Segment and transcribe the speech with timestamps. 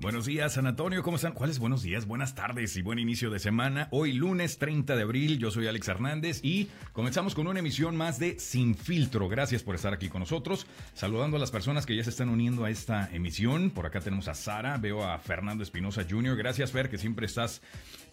[0.00, 1.32] Buenos días, San Antonio, ¿cómo están?
[1.32, 2.06] ¿Cuáles buenos días?
[2.06, 3.88] Buenas tardes y buen inicio de semana.
[3.90, 8.20] Hoy lunes 30 de abril, yo soy Alex Hernández y comenzamos con una emisión más
[8.20, 9.28] de Sin Filtro.
[9.28, 10.68] Gracias por estar aquí con nosotros.
[10.94, 13.70] Saludando a las personas que ya se están uniendo a esta emisión.
[13.70, 16.36] Por acá tenemos a Sara, veo a Fernando Espinosa Jr.
[16.36, 17.60] Gracias, Fer, que siempre estás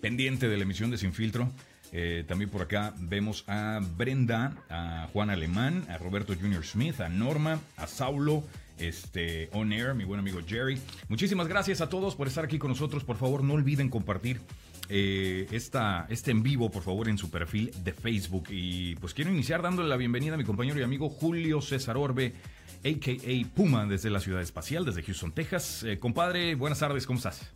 [0.02, 1.52] pendiente de la emisión de Sin Filtro.
[1.92, 6.66] Eh, también por acá vemos a Brenda, a Juan Alemán, a Roberto Jr.
[6.66, 8.44] Smith, a Norma, a Saulo,
[8.80, 10.80] este, On Air, mi buen amigo Jerry.
[11.10, 13.04] Muchísimas gracias a todos por estar aquí con nosotros.
[13.04, 14.42] Por favor, no olviden compartir
[14.90, 18.48] eh, esta, este en vivo, por favor, en su perfil de Facebook.
[18.50, 22.34] Y pues quiero iniciar dándole la bienvenida a mi compañero y amigo Julio César Orbe,
[22.84, 23.56] a.k.a.
[23.56, 25.84] Puma, desde la ciudad espacial, desde Houston, Texas.
[25.84, 27.52] Eh, compadre, buenas tardes, ¿cómo estás?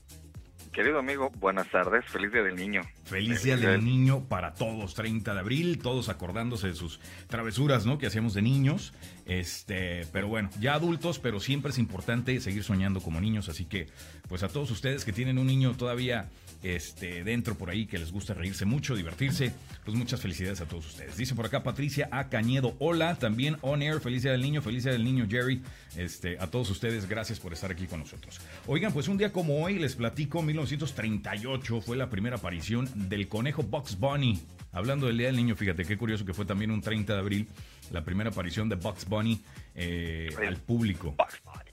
[0.72, 2.82] Querido amigo, buenas tardes, feliz día del niño.
[3.06, 7.98] Feliz día del niño para todos, 30 de abril, todos acordándose de sus travesuras, ¿no?
[7.98, 8.94] Que hacíamos de niños.
[9.26, 13.88] Este, pero bueno, ya adultos, pero siempre es importante seguir soñando como niños, así que
[14.28, 16.30] pues a todos ustedes que tienen un niño todavía
[16.64, 19.54] este, dentro por ahí que les gusta reírse mucho, divertirse,
[19.86, 21.18] pues muchas felicidades a todos ustedes.
[21.18, 22.30] Dice por acá Patricia A.
[22.30, 25.62] Cañedo, hola, también on air, feliz día del niño, feliz día del niño Jerry,
[25.96, 28.40] este, a todos ustedes, gracias por estar aquí con nosotros.
[28.68, 33.64] Oigan, pues un día como hoy les platico, 1938 fue la primera aparición del conejo
[33.64, 34.40] Bugs Bunny.
[34.72, 37.48] Hablando del Día del Niño, fíjate qué curioso que fue también un 30 de abril
[37.92, 39.42] la primera aparición de Bugs Bunny
[39.76, 41.16] eh, al público.
[41.18, 41.69] Bugs Bunny.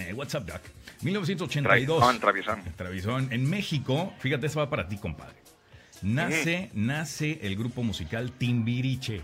[0.00, 0.60] Eh, what's up, Doc?
[1.02, 2.20] 1982.
[2.20, 3.28] Travisón, Travisón.
[3.32, 5.36] En México, fíjate, eso va para ti, compadre.
[6.02, 9.20] Nace, nace el grupo musical Timbiriche.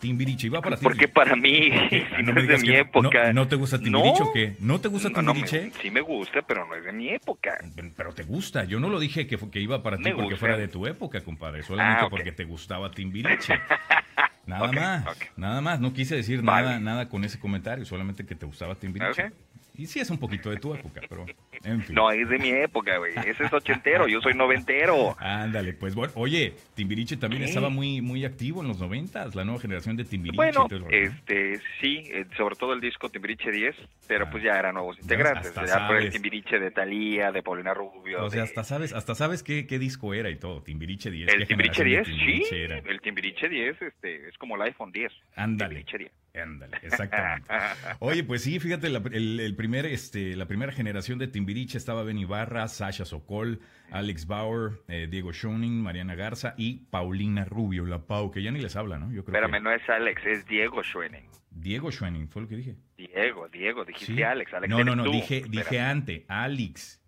[0.00, 0.46] Timbiriche.
[0.46, 0.82] Y va para ti.
[0.82, 1.70] ¿Por qué para mí?
[2.16, 3.32] Ah, no, es de mi época.
[3.32, 4.56] No, te gusta Timbiriche o qué?
[4.60, 5.70] ¿No te gusta Timbiriche?
[5.82, 7.58] sí me gusta, pero no es de mi época.
[7.96, 8.64] Pero te gusta.
[8.64, 11.62] Yo no lo dije que, que iba para ti porque fuera de tu época, compadre.
[11.62, 13.54] Solamente Ah, porque te gustaba Timbiriche.
[14.46, 15.04] Nada más,
[15.36, 15.80] nada más.
[15.80, 16.66] No quise decir Vale.
[16.66, 19.32] nada, nada con ese comentario, solamente que te gustaba Timbiriche.
[19.76, 21.26] Y sí es un poquito de tu época, pero
[21.64, 21.94] en fin.
[21.96, 23.12] No, es de mi época, güey.
[23.26, 25.16] Ese es ochentero, yo soy noventero.
[25.18, 27.48] Ándale, pues bueno, oye, Timbiriche también Sí.
[27.48, 30.36] estaba muy, muy activo en los noventas, la nueva generación de Timbiriche.
[30.36, 33.74] Bueno, todo este, sí, eh, sobre todo el disco Timbiriche 10,
[34.06, 34.30] pero Ah.
[34.30, 35.52] pues ya eran nuevos integrantes.
[35.66, 36.10] Ya por el.
[36.12, 38.24] Timbiriche de Talía, de Paulina Rubio.
[38.24, 41.28] O sea, de- hasta sabes, hasta sabes qué, qué disco era y todo, Timbiriche 10.
[41.34, 42.78] El Timbiriche generación 10, de Timbiriche sí, era.
[42.78, 45.10] el Timbiriche 10 este, es como el iPhone 10.
[45.34, 45.82] Ándale.
[45.84, 46.12] Timbiriche 10.
[46.36, 47.48] Ándale, exactamente.
[48.00, 52.02] Oye, pues sí, fíjate, la, el, el primer, este, la primera generación de Timbiriche estaba
[52.04, 53.60] Ben Ibarra, Sasha Sokol,
[53.90, 58.60] Alex Bauer, eh, Diego Schoening, Mariana Garza y Paulina Rubio, la Pau, que ya ni
[58.60, 59.06] les habla, ¿no?
[59.10, 61.24] Yo creo Espérame, que no es Alex, es Diego Schwenning.
[61.50, 62.76] Diego Schoening, fue lo que dije.
[62.98, 64.22] Diego, Diego, dijiste Sí.
[64.22, 64.52] Alex.
[64.52, 65.12] Alex no, no, no, tú.
[65.12, 65.50] dije, Espérame.
[65.64, 67.02] dije antes, Alex,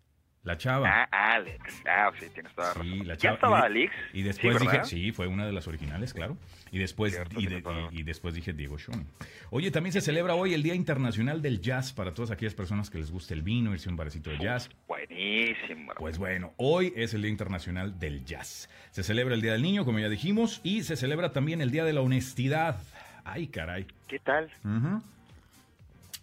[0.46, 0.88] la chava.
[1.10, 1.82] Ah, Alex.
[1.86, 3.16] Ah, sí, tienes toda la Sí, razón.
[3.18, 3.92] ¿Ya estaba y de- Alex?
[4.14, 6.38] Y después Sí, dije, sí, fue una de las originales, claro.
[6.70, 7.88] Y después, Cierto, y, de- tienes razón.
[7.94, 9.06] y- y después dije Diego Schoening.
[9.50, 12.98] Oye, también se celebra hoy el Día Internacional del Jazz para todas aquellas personas que
[12.98, 14.70] les guste el vino, irse a un barecito de jazz.
[14.88, 15.92] Buenísimo.
[15.98, 18.70] Pues bueno, hoy es el Día Internacional del Jazz.
[18.92, 21.84] Se celebra el Día del Niño, como ya dijimos, y se celebra también el Día
[21.84, 22.76] de la Honestidad.
[23.24, 23.86] Ay, caray.
[24.06, 24.48] ¿Qué tal?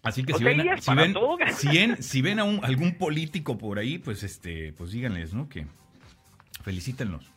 [0.03, 1.15] Así que O si ven, a, si ven,
[1.55, 5.47] si ven, si ven a un- algún político por ahí, pues este, pues díganles, ¿no?
[5.49, 5.65] Que
[6.63, 7.31] felicítenlos.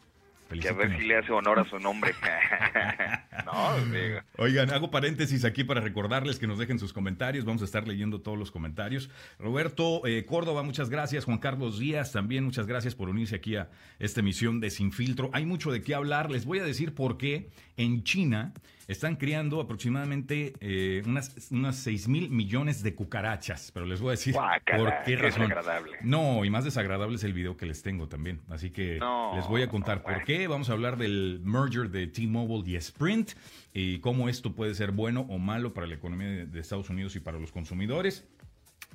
[0.49, 2.13] Que a ver si le hace honor a su nombre.
[3.47, 4.21] no, digo.
[4.39, 7.45] Oigan, hago paréntesis aquí para recordarles que nos dejen sus comentarios.
[7.45, 9.11] Vamos a estar leyendo todos los comentarios.
[9.41, 11.25] Roberto eh, Córdoba, muchas gracias.
[11.25, 15.31] Juan Carlos Díaz, también muchas gracias por unirse aquí a esta emisión de Sin Filtro.
[15.33, 16.31] Hay mucho de qué hablar.
[16.31, 18.53] Les voy a decir por qué en China
[18.89, 23.71] están criando aproximadamente eh, unas, unas 6 mil millones de cucarachas.
[23.73, 25.43] Pero les voy a decir por qué razón.
[25.43, 25.99] desagradable.
[26.03, 28.41] No, y más desagradable es el video que les tengo también.
[28.49, 30.47] Así que No, les voy a contar no, por qué.
[30.47, 33.33] Vamos a hablar del merger de T-Mobile y Sprint
[33.75, 37.17] y cómo esto puede ser bueno o malo para la economía de, de Estados Unidos
[37.17, 38.25] y para los consumidores.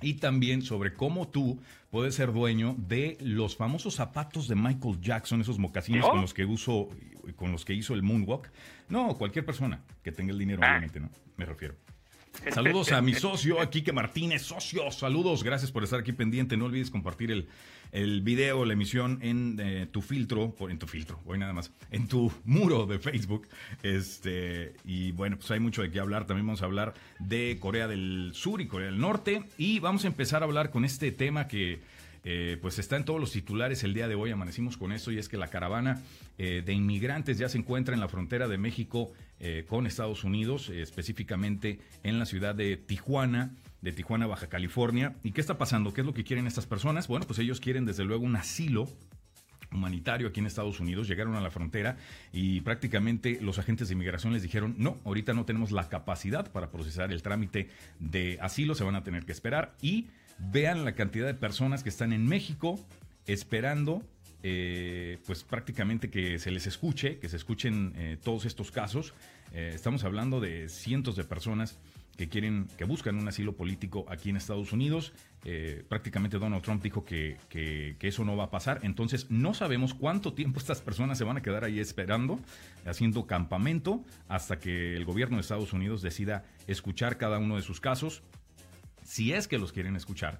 [0.02, 5.42] Y también sobre cómo tú puedes ser dueño de los famosos zapatos de Michael Jackson,
[5.42, 6.90] esos mocasines con los que uso,
[7.36, 8.50] con los que hizo el moonwalk.
[8.92, 10.70] No, cualquier persona que tenga el dinero, Ah.
[10.72, 11.10] obviamente, ¿no?
[11.38, 11.76] Me refiero.
[12.54, 16.56] Saludos a mi socio, a Quique Martínez, socio, saludos, gracias por estar aquí pendiente.
[16.56, 17.50] No olvides compartir el,
[17.92, 22.08] el video, la emisión en eh, tu filtro, en tu filtro, hoy nada más, en
[22.08, 23.48] tu muro de Facebook.
[23.84, 26.26] Este, y bueno, pues hay mucho de qué hablar.
[26.26, 29.44] También vamos a hablar de Corea del Sur y Corea del Norte.
[29.58, 31.82] Y vamos a empezar a hablar con este tema que
[32.24, 34.32] eh, pues está en todos los titulares el día de hoy.
[34.32, 36.02] Amanecimos con esto y es que la caravana
[36.38, 40.70] eh, de inmigrantes ya se encuentra en la frontera de México eh, con Estados Unidos,
[40.70, 45.16] específicamente en la ciudad de Tijuana, de Tijuana, Baja California.
[45.24, 45.94] ¿Y qué está pasando?
[45.94, 47.08] ¿Qué es lo que quieren estas personas?
[47.08, 48.88] Bueno, pues ellos quieren desde luego un asilo
[49.72, 51.96] humanitario aquí en Estados Unidos, llegaron a la frontera
[52.34, 56.70] y prácticamente los agentes de inmigración les dijeron, no, ahorita no tenemos la capacidad para
[56.72, 57.70] procesar el trámite
[58.00, 60.08] de asilo, se van a tener que esperar y
[60.52, 62.80] vean la cantidad de personas que están en México
[63.26, 64.04] esperando
[64.44, 69.14] eh, pues prácticamente que se les escuche, que se escuchen eh, todos estos casos.
[69.54, 71.78] Eh, estamos hablando de cientos de personas
[72.18, 75.14] que quieren, que buscan un asilo político aquí en Estados Unidos.
[75.88, 78.80] prácticamente Donald Trump dijo que, que, eso no va a pasar.
[78.84, 82.40] Entonces no sabemos cuánto tiempo estas personas se van a quedar ahí esperando,
[82.86, 87.80] haciendo campamento, hasta que el gobierno de Estados Unidos decida escuchar cada uno de sus
[87.80, 88.24] casos,
[89.04, 90.40] si es que los quieren escuchar.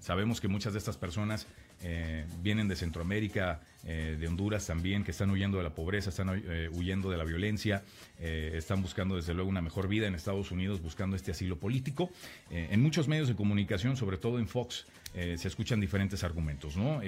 [0.00, 1.46] sabemos que muchas de estas personas
[1.82, 6.42] eh, vienen de Centroamérica, eh, de Honduras también, que están huyendo de la pobreza, están
[6.44, 7.82] eh, huyendo de la violencia,
[8.18, 12.10] están buscando desde luego una mejor vida en Estados Unidos, buscando este asilo político.
[12.50, 17.00] en muchos medios de comunicación, sobre todo en Fox, se escuchan diferentes argumentos, ¿no?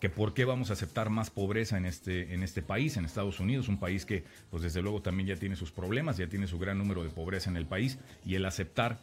[0.00, 3.40] que por qué vamos a aceptar más pobreza en este, en este país, en Estados
[3.40, 6.58] Unidos, un país que pues desde luego también ya tiene sus problemas, ya tiene su
[6.58, 8.98] gran número de pobreza en el país, y el aceptar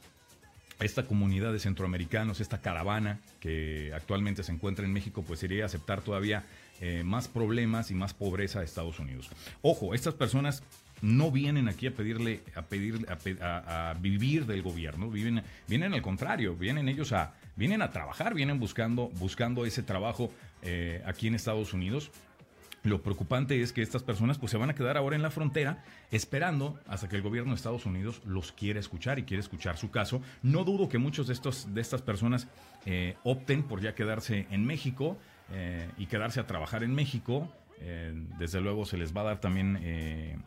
[0.79, 6.01] esta comunidad de centroamericanos, esta caravana que actualmente se encuentra en México, pues sería aceptar
[6.01, 6.43] todavía
[6.81, 9.29] eh, más problemas y más pobreza a Estados Unidos.
[9.61, 10.63] Ojo, estas personas
[11.01, 13.05] no vienen aquí a pedirle, a pedir,
[13.41, 18.59] a, vivir del gobierno, viven, vienen al contrario, vienen ellos a, vienen a trabajar, vienen
[18.59, 20.31] buscando, buscando ese trabajo
[20.61, 22.09] eh, aquí en Estados Unidos
[22.83, 25.83] lo preocupante es que estas personas pues se van a quedar ahora en la frontera
[26.11, 29.89] esperando hasta que el gobierno de Estados Unidos los quiera escuchar y quiere escuchar su
[29.89, 30.21] caso.
[30.41, 32.47] No dudo que muchos de, estos, de estas personas
[32.85, 35.17] eh, opten por ya quedarse en México
[35.53, 37.49] eh, y quedarse a trabajar en México.
[37.79, 40.43] Eh, desde luego se les va a dar también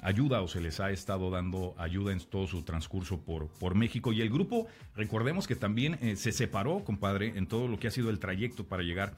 [0.00, 4.12] ayuda o se les ha estado dando ayuda en todo su transcurso por, por México.
[4.12, 8.10] Y el grupo, recordemos que también se separó, compadre, en todo lo que ha sido
[8.10, 9.14] el trayecto para llegar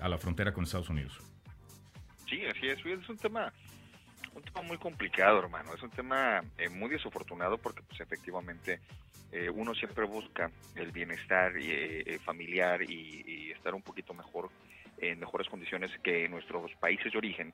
[0.00, 1.29] a la frontera con Estados Unidos.
[2.30, 2.78] Sí, así es.
[2.86, 3.52] Es un tema,
[4.34, 5.74] un tema muy complicado, hermano.
[5.74, 8.78] Es un tema eh, muy desafortunado porque, pues, efectivamente,
[9.32, 14.48] eh, uno siempre busca el bienestar eh, familiar y, estar un poquito mejor,
[14.98, 17.52] en mejores condiciones que nuestros países de origen.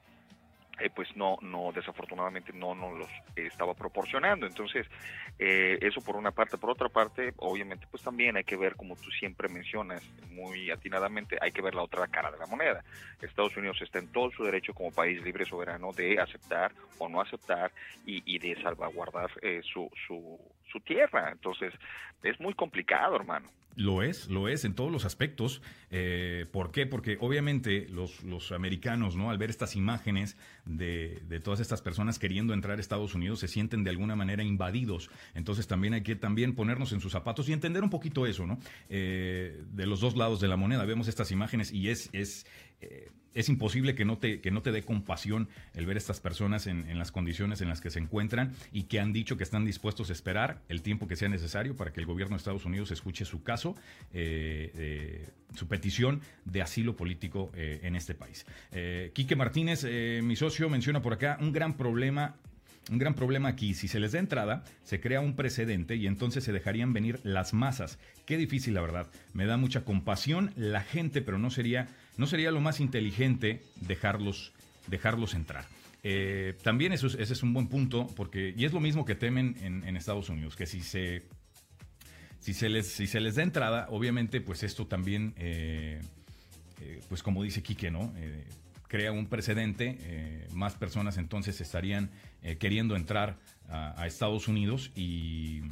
[0.79, 4.47] Eh, pues no, no, desafortunadamente no nos los estaba proporcionando.
[4.47, 4.87] Entonces,
[5.39, 6.59] eh, eso por una parte.
[6.59, 11.39] Por otra parte, obviamente, pues también hay que ver, como tú siempre mencionas muy atinadamente,
[11.41, 12.85] hay que ver la otra cara de la moneda.
[13.23, 17.09] Estados Unidos está en todo su derecho como país libre y soberano de aceptar o
[17.09, 17.73] no aceptar
[18.05, 20.39] y, y de salvaguardar eh, su, su,
[20.71, 21.31] su tierra.
[21.33, 21.73] Entonces,
[22.23, 23.49] es muy complicado, hermano.
[23.77, 25.61] Lo es, lo es en todos los aspectos.
[25.91, 26.87] Eh, ¿Por qué?
[26.87, 29.31] Porque obviamente los, los americanos, ¿no?
[29.31, 33.49] Al ver estas imágenes de, de, todas estas personas queriendo entrar a Estados Unidos, se
[33.49, 35.11] sienten de alguna manera invadidos.
[35.35, 38.59] Entonces también hay que también ponernos en sus zapatos y entender un poquito eso, ¿no?
[38.89, 40.87] Eh, de los dos lados de la moneda.
[40.87, 42.47] Vemos estas imágenes y es, es
[42.81, 46.21] eh, es imposible que no te, que no te dé compasión el ver a estas
[46.21, 49.67] personas en, las condiciones en las que se encuentran y que han dicho que están
[49.67, 52.93] dispuestos a esperar el tiempo que sea necesario para que el gobierno de Estados Unidos
[52.93, 53.77] escuche su caso,
[54.15, 58.47] eh, su petición de asilo político eh, en este país.
[59.13, 59.85] Quique Martínez,
[60.23, 62.37] mi socio, menciona por acá un gran problema
[62.91, 66.45] un gran problema aquí, si se les da entrada, se crea un precedente y entonces
[66.45, 67.99] se dejarían venir las masas.
[68.27, 69.09] Qué difícil, la verdad.
[69.33, 74.53] Me da mucha compasión la gente, pero no sería, no sería lo más inteligente dejarlos,
[74.87, 75.67] dejarlos entrar.
[76.03, 79.57] Eh, también eso, ese es un buen punto, porque, y es lo mismo que temen
[79.61, 81.25] en, Estados Unidos, que si se,
[82.39, 86.01] si se, les, si se les da entrada, obviamente, pues esto también, eh,
[86.81, 88.13] eh, pues como dice Quique, ¿no?
[88.87, 92.09] crea un precedente, más personas entonces estarían
[92.61, 93.37] queriendo entrar
[93.69, 95.63] a, Estados Unidos y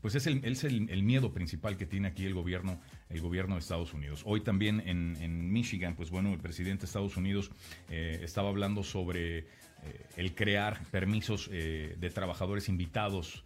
[0.00, 4.22] pues es, el, miedo principal que tiene aquí el gobierno, el gobierno de Estados Unidos.
[4.24, 7.50] Hoy también en, Michigan, pues bueno, el presidente de Estados Unidos
[7.88, 9.46] eh, estaba hablando sobre
[10.16, 13.44] el crear permisos de trabajadores invitados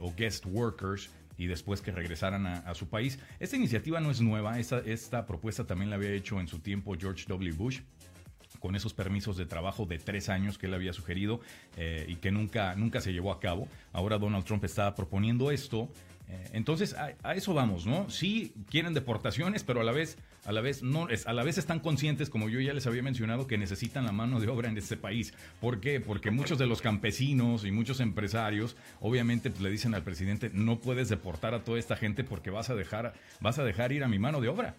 [0.00, 3.18] o guest workers y después que regresaran a, su país.
[3.38, 6.96] Esta iniciativa no es nueva, esta, esta propuesta también la había hecho en su tiempo
[6.98, 7.52] George W.
[7.52, 7.80] Bush
[8.58, 11.40] con esos permisos de trabajo de tres años que él había sugerido
[11.76, 13.68] eh, y que nunca, nunca se llevó a cabo.
[13.92, 15.88] Ahora Donald Trump está proponiendo esto.
[16.30, 18.10] Eh, entonces a, eso vamos, ¿no?
[18.10, 21.80] Sí quieren deportaciones, pero a la vez, a la vez no, a la vez están
[21.80, 24.96] conscientes, como yo ya les había mencionado, que necesitan la mano de obra en este
[24.98, 25.32] país.
[25.60, 26.00] ¿Por qué?
[26.00, 30.78] Porque muchos de los campesinos y muchos empresarios, obviamente, pues, le dicen al presidente, no
[30.80, 34.08] puedes deportar a toda esta gente porque vas a dejar, vas a dejar ir a
[34.08, 34.74] mi mano de obra.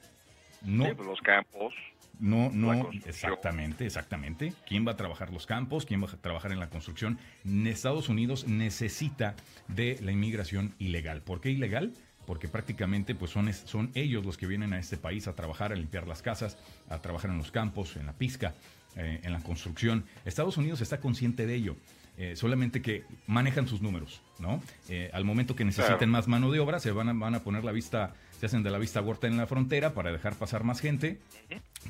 [0.62, 0.84] No.
[0.96, 1.74] Pues, los campos.
[2.20, 4.54] No, no, exactamente, exactamente.
[4.68, 5.86] ¿Quién va a trabajar los campos?
[5.86, 7.18] ¿Quién va a trabajar en la construcción?
[7.66, 9.36] Estados Unidos necesita
[9.70, 11.22] de la inmigración ilegal.
[11.22, 11.94] ¿Por qué ilegal?
[12.26, 15.76] Porque prácticamente pues son, son ellos los que vienen a este país a trabajar, a
[15.76, 16.58] limpiar las casas,
[16.90, 18.54] a trabajar en los campos, en la pizca,
[18.96, 20.04] eh, en la construcción.
[20.26, 21.76] Estados Unidos está consciente de ello.
[22.20, 24.62] eh, solamente que manejan sus números, ¿no?
[24.90, 27.64] Eh, al momento que necesiten más mano de obra, se van a, van a poner
[27.64, 30.79] la vista, se hacen de la vista gorda en la frontera para dejar pasar más
[30.79, 31.19] gente.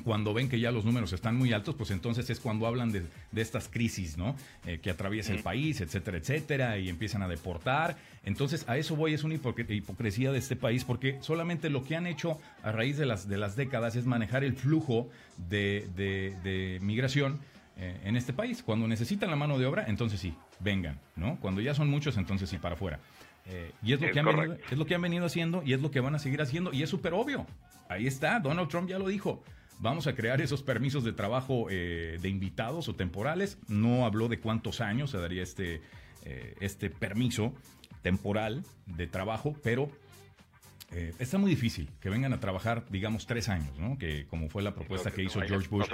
[0.04, 3.04] Cuando ven que ya los números están muy altos, pues entonces es cuando hablan de,
[3.36, 4.36] estas crisis, ¿no?
[4.66, 7.96] Eh, que atraviesa el país, etcétera, etcétera, y empiezan a deportar.
[8.24, 12.06] Entonces, a eso voy, es una hipocresía de este país, porque solamente lo que han
[12.06, 15.08] hecho a raíz de las, de las décadas es manejar el flujo
[15.48, 17.38] de, de migración
[17.82, 18.62] eh, en este país.
[18.62, 21.38] Cuando necesitan la mano de obra, entonces sí, vengan, ¿no?
[21.40, 23.00] Cuando ya son muchos, entonces sí, para afuera.
[23.50, 25.80] Eh, y es lo, que han venido, es lo que han venido haciendo y es
[25.80, 27.46] lo que van a seguir haciendo y es súper obvio.
[27.88, 29.42] Ahí está, Donald Trump ya lo dijo.
[29.80, 33.58] Vamos a crear esos permisos de trabajo eh, de invitados o temporales.
[33.68, 35.80] No habló de cuántos años se daría este,
[36.60, 37.54] este permiso
[38.02, 39.90] temporal de trabajo, pero
[40.92, 43.96] eh, está muy difícil que vengan a trabajar, digamos, tres años, ¿no?
[43.96, 45.86] Que como fue la propuesta que, hizo George Bush.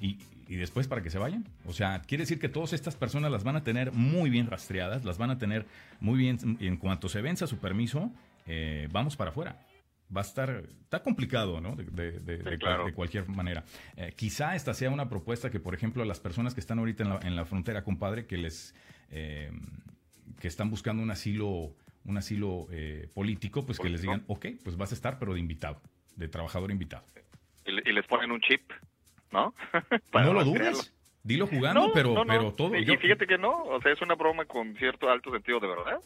[0.00, 1.48] y, y, después para que se vayan.
[1.64, 5.04] O sea, quiere decir que todas estas personas las van a tener muy bien rastreadas,
[5.04, 5.66] las van a tener
[6.00, 6.58] muy bien.
[6.60, 8.12] En cuanto se venza su permiso,
[8.46, 9.58] eh, vamos para afuera.
[10.14, 11.74] Va a estar, está complicado, ¿no?
[11.74, 13.64] De, de, cualquier manera.
[13.96, 17.04] Eh, quizá esta sea una propuesta que, por ejemplo, a las personas que están ahorita
[17.04, 18.74] en la, en la frontera, compadre, que les,
[19.08, 19.48] que
[20.42, 24.92] están buscando un asilo un asilo eh, político, pues que les digan, ok, pues vas
[24.92, 25.80] a estar, pero de invitado,
[26.16, 27.04] de trabajador invitado.
[27.64, 28.62] Y, les ponen un chip,
[29.30, 29.54] ¿no?
[30.12, 30.92] no lo dudes.
[31.24, 32.76] Dilo jugando, pero, pero todo.
[32.76, 36.00] Y, fíjate que no, o sea, es una broma con cierto alto sentido de verdad.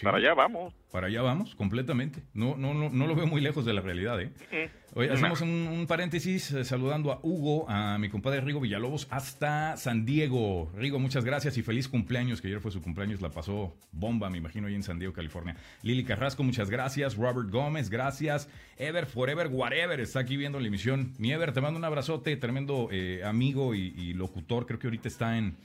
[0.00, 0.74] Para allá vamos.
[0.90, 2.22] Para allá vamos, completamente.
[2.34, 4.70] No, no, no, no lo veo muy lejos de la realidad, ¿eh?
[4.94, 10.04] Hoy hacemos un, paréntesis eh, saludando a Hugo, a mi compadre Rigo Villalobos, hasta San
[10.04, 10.70] Diego.
[10.74, 14.38] Rigo, muchas gracias y feliz cumpleaños, que ayer fue su cumpleaños, la pasó bomba, me
[14.38, 15.56] imagino, ahí en San Diego, California.
[15.82, 17.16] Lili Carrasco, muchas gracias.
[17.16, 18.48] Robert Gómez, gracias.
[18.76, 21.14] Ever, Forever, Whatever, está aquí viendo la emisión.
[21.18, 24.66] Mi Ever, te mando un abrazote, tremendo eh, amigo y, locutor.
[24.66, 25.56] Creo que ahorita está en,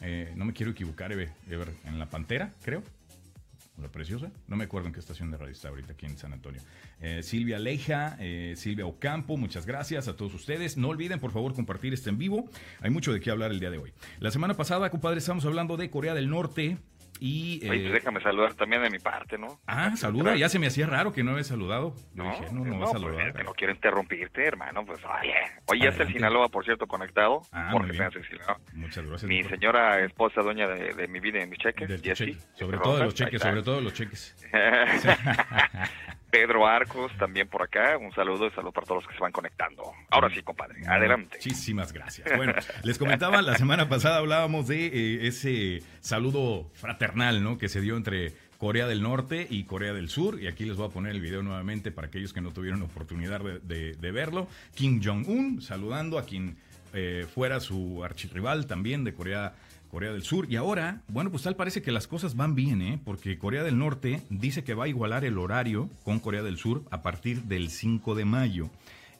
[0.00, 1.30] eh, no me quiero equivocar, Ever,
[1.84, 2.82] en La Pantera, creo
[3.80, 4.30] la preciosa.
[4.48, 6.60] No me acuerdo en qué estación de radio está ahorita aquí en San Antonio.
[7.00, 10.76] Eh, Silvia Leija, eh, Silvia Ocampo, muchas gracias a todos ustedes.
[10.76, 12.50] No olviden, por favor, compartir este en vivo.
[12.80, 13.92] Hay mucho de qué hablar el día de hoy.
[14.20, 16.78] La semana pasada, compadre, estamos hablando de Corea del Norte.
[17.20, 19.60] Y, pues eh, déjame saludar también de mi parte, ¿no?
[19.66, 21.94] Ah, saluda, ya se me hacía raro que no había saludado.
[22.14, 23.32] no, dije, no, no, no, a pues, saludar.
[23.32, 25.34] que no quiero interrumpirte, hermano, pues oye.
[25.66, 27.42] Oye, ya está el Sinaloa, por cierto, conectado.
[27.52, 27.92] Ah, porque
[28.72, 29.24] Muchas gracias.
[29.24, 31.88] Mi señora esposa, dueña de, mi vida y de mis cheques,
[32.54, 34.36] Sobre todo los cheques, sobre todo los cheques.
[36.32, 37.98] Pedro Arcos también por acá.
[37.98, 39.92] Un saludo y saludo para todos los que se van conectando.
[40.10, 41.36] Ahora sí, compadre, adelante.
[41.36, 42.26] Muchísimas gracias.
[42.36, 47.58] Bueno, les comentaba, la semana pasada hablábamos de eh, ese saludo fraternal, ¿no?
[47.58, 50.40] Que se dio entre Corea del Norte y Corea del Sur.
[50.40, 53.42] Y aquí les voy a poner el video nuevamente para aquellos que no tuvieron oportunidad
[53.42, 54.48] de, verlo.
[54.74, 56.56] Kim Jong-un saludando a quien
[56.94, 59.52] eh, fuera su archirrival también de Corea
[59.92, 60.46] Corea del Sur.
[60.50, 62.98] Y ahora, bueno, pues tal parece que las cosas van bien, ¿eh?
[63.04, 66.82] Porque Corea del Norte dice que va a igualar el horario con Corea del Sur
[66.90, 68.70] a partir del 5 de mayo.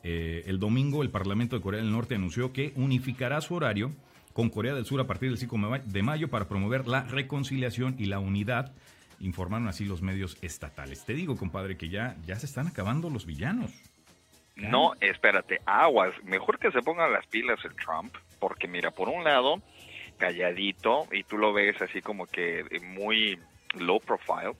[0.02, 3.92] Eh, el domingo el Parlamento de Corea del Norte anunció que unificará su horario
[4.32, 8.06] con Corea del Sur a partir del 5 de mayo para promover la reconciliación y
[8.06, 8.72] la unidad,
[9.20, 11.04] informaron así los medios estatales.
[11.04, 13.70] Te digo, compadre, que ya, ya se están acabando los villanos.
[14.56, 16.14] No, espérate, aguas.
[16.24, 19.60] Mejor que se pongan las pilas el Trump, porque mira, por un lado,
[20.12, 23.38] calladito y tú lo ves así como que muy
[23.78, 24.54] low profile.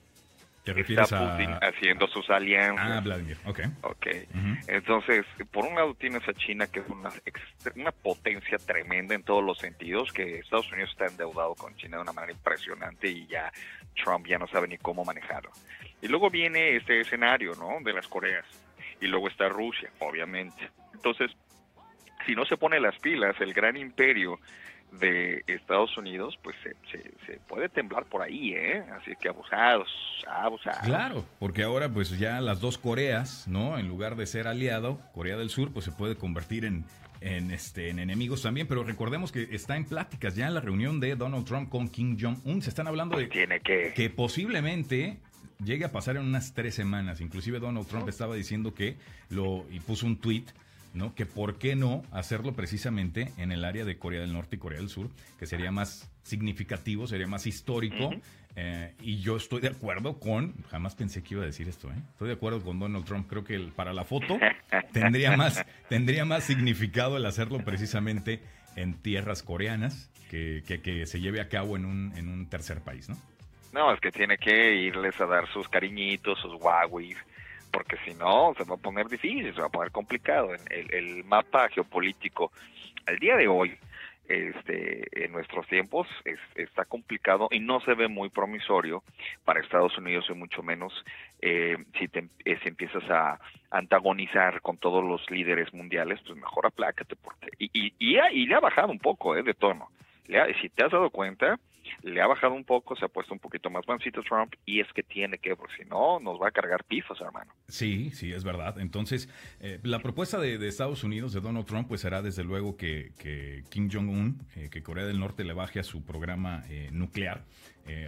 [0.65, 2.87] ¿Te refieres está Putin haciendo sus alianzas.
[2.89, 3.61] Ah, Vladimir, ok.
[3.83, 4.07] Ok.
[4.69, 7.11] Entonces, por un lado tienes a China, que es una,
[7.75, 12.03] una potencia tremenda en todos los sentidos, que Estados Unidos está endeudado con China de
[12.03, 13.53] una manera impresionante y ya
[14.05, 15.51] Trump ya no sabe ni cómo manejarlo.
[16.01, 17.79] Y luego viene este escenario, ¿no?
[17.83, 18.47] De las Coreas.
[19.01, 20.71] Y luego está Rusia, obviamente.
[20.95, 21.33] Entonces,
[22.25, 24.39] si no se pone las pilas, el gran imperio
[24.93, 26.77] de Estados Unidos, pues se,
[27.27, 28.85] se, puede temblar por ahí, ¿eh?
[28.93, 29.89] Así que abusados,
[30.29, 30.81] abusados.
[30.85, 33.79] Claro, porque ahora pues ya las dos Coreas, ¿no?
[33.79, 36.85] En lugar de ser aliado, Corea del Sur, pues se puede convertir en,
[37.23, 41.01] en, este, en enemigos también, pero recordemos que está en pláticas ya en la reunión
[41.01, 43.93] de Donald Trump con Kim Jong-un, se están hablando de Tiene que...
[43.95, 45.19] que posiblemente
[45.65, 48.97] llegue a pasar en unas tres semanas, inclusive Donald Trump estaba diciendo que
[49.31, 50.45] lo, y puso un tweet
[50.95, 51.15] ¿no?
[51.15, 54.79] Que por qué no hacerlo precisamente en el área de Corea del Norte y Corea
[54.79, 58.11] del Sur, que sería más significativo, sería más histórico.
[58.55, 61.97] Eh, y yo estoy de acuerdo con, jamás pensé que iba a decir esto, ¿eh?
[62.11, 64.39] estoy de acuerdo con Donald Trump, creo que para la foto
[64.93, 68.43] tendría más, tendría más significado el hacerlo precisamente
[68.77, 73.09] en tierras coreanas que, que, se lleve a cabo en un, en un tercer país,
[73.09, 73.17] ¿no?
[73.73, 77.15] No, es que tiene que irles a dar sus cariñitos, sus Huawei,
[77.73, 80.51] porque si no se va a poner difícil, se va a poner complicado.
[80.55, 82.53] El, el mapa geopolítico
[83.07, 83.77] al día de hoy
[84.29, 86.07] este, en nuestros tiempos
[86.55, 89.03] está complicado y no se ve muy promisorio
[89.45, 90.93] para Estados Unidos y mucho menos
[91.41, 93.39] eh, si, te, eh, si empiezas a
[93.71, 98.61] antagonizar con todos los líderes mundiales, pues mejor aplácate porque y, y, y, le ha
[98.61, 99.89] bajado un poco eh, de tono.
[100.63, 101.59] Si te has dado cuenta,
[102.03, 104.93] le ha bajado un poco, se ha puesto un poquito más mansito Trump y es
[104.93, 107.53] que tiene que, porque si no, nos va a cargar pifos, hermano.
[107.69, 108.79] Sí, sí, es verdad.
[108.79, 109.29] Entonces,
[109.61, 113.13] eh, la propuesta de, Estados Unidos, de Donald Trump, pues será desde luego que,
[113.71, 117.45] Kim Jong-un, eh, que Corea del Norte le baje a su programa eh, nuclear,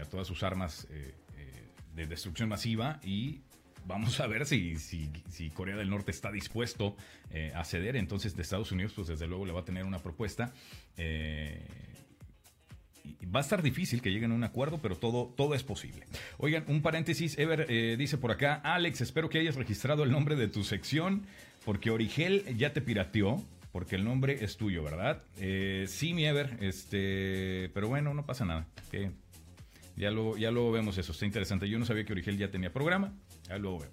[0.01, 0.87] a todas sus armas
[1.95, 3.41] de destrucción masiva y
[3.87, 6.97] vamos a ver si, si, si, Corea del Norte está dispuesto
[7.55, 7.97] a ceder.
[7.97, 10.53] Entonces, de Estados Unidos, pues desde luego le va a tener una propuesta.
[10.97, 11.67] Eh,
[13.35, 16.07] va a estar difícil que lleguen a un acuerdo, pero todo, todo es posible.
[16.39, 20.37] Oigan, un paréntesis, Ever eh, dice por acá, Alex, espero que hayas registrado el nombre
[20.37, 21.27] de tu sección,
[21.65, 25.23] porque Origel ya te pirateó, porque el nombre es tuyo, ¿verdad?
[25.39, 28.67] Eh, sí, mi Ever, este, pero bueno, no pasa nada.
[29.97, 31.69] ya, lo, ya lo vemos eso, está interesante.
[31.69, 33.13] Yo no sabía que Origel ya tenía programa,
[33.49, 33.91] ya lo veo.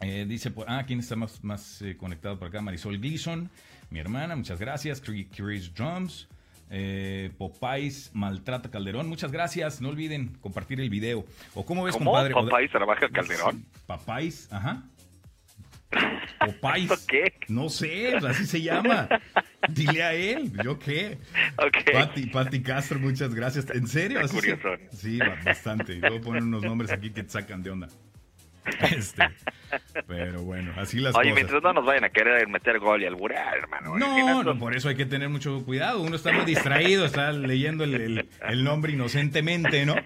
[0.00, 2.60] Eh, dice, ah, ¿quién está más, más conectado por acá?
[2.60, 3.50] Marisol Gleason,
[3.90, 5.00] mi hermana, muchas gracias.
[5.00, 6.28] Chris Drums.
[6.70, 9.08] Eh, Popais Maltrata Calderón.
[9.08, 9.80] Muchas gracias.
[9.80, 11.24] No olviden compartir el video.
[11.54, 12.10] ¿O cómo ves, ¿Cómo?
[12.10, 12.34] compadre?
[12.34, 13.64] ¿Popais trabaja Calderón?
[13.86, 14.82] Papais, ajá.
[16.40, 16.90] Popais.
[17.06, 17.34] ¿Qué?
[17.48, 19.08] No sé, así se llama.
[19.68, 21.18] Dile a él, ¿yo qué?
[21.56, 22.28] Okay.
[22.30, 23.70] Pati, Castro, muchas gracias.
[23.70, 24.20] ¿En serio?
[24.20, 24.38] Así
[24.92, 25.94] Sí, bastante.
[25.94, 27.88] Y luego ponen unos nombres aquí que te sacan de onda.
[28.96, 29.22] Este,
[30.06, 31.34] pero bueno, así las Oye, cosas.
[31.34, 33.98] mientras no nos vayan a querer meter gol y alburear, hermano.
[33.98, 36.00] No, no, por eso hay que tener mucho cuidado.
[36.00, 38.26] Uno está muy distraído, está leyendo el,
[38.64, 39.96] nombre inocentemente, ¿no?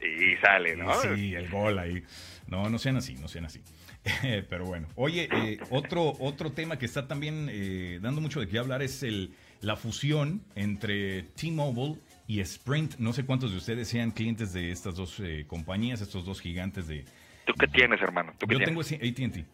[0.00, 0.92] Y sale, ¿no?
[0.94, 2.02] Sí, el gol ahí.
[2.48, 3.62] No, no sean así, no sean así.
[4.48, 8.58] pero bueno, oye, eh, otro, otro tema que está también eh, dando mucho de qué
[8.58, 12.96] hablar es el, la fusión entre T-Mobile y Sprint.
[12.98, 16.88] No sé cuántos de ustedes sean clientes de estas dos eh, compañías, estos dos gigantes
[16.88, 17.04] de,
[17.44, 18.32] ¿Tú qué tienes, hermano?
[18.48, 19.44] yo tengo AT&T.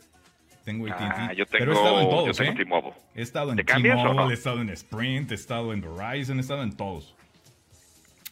[0.64, 1.04] Tengo AT&T.
[1.04, 2.54] Ah, yo tengo, pero he estado en todos, ¿eh?
[2.56, 2.94] T-Mobile.
[3.14, 6.76] He estado en T-Mobile, he estado en Sprint, he estado en Verizon, he estado en
[6.76, 7.14] todos.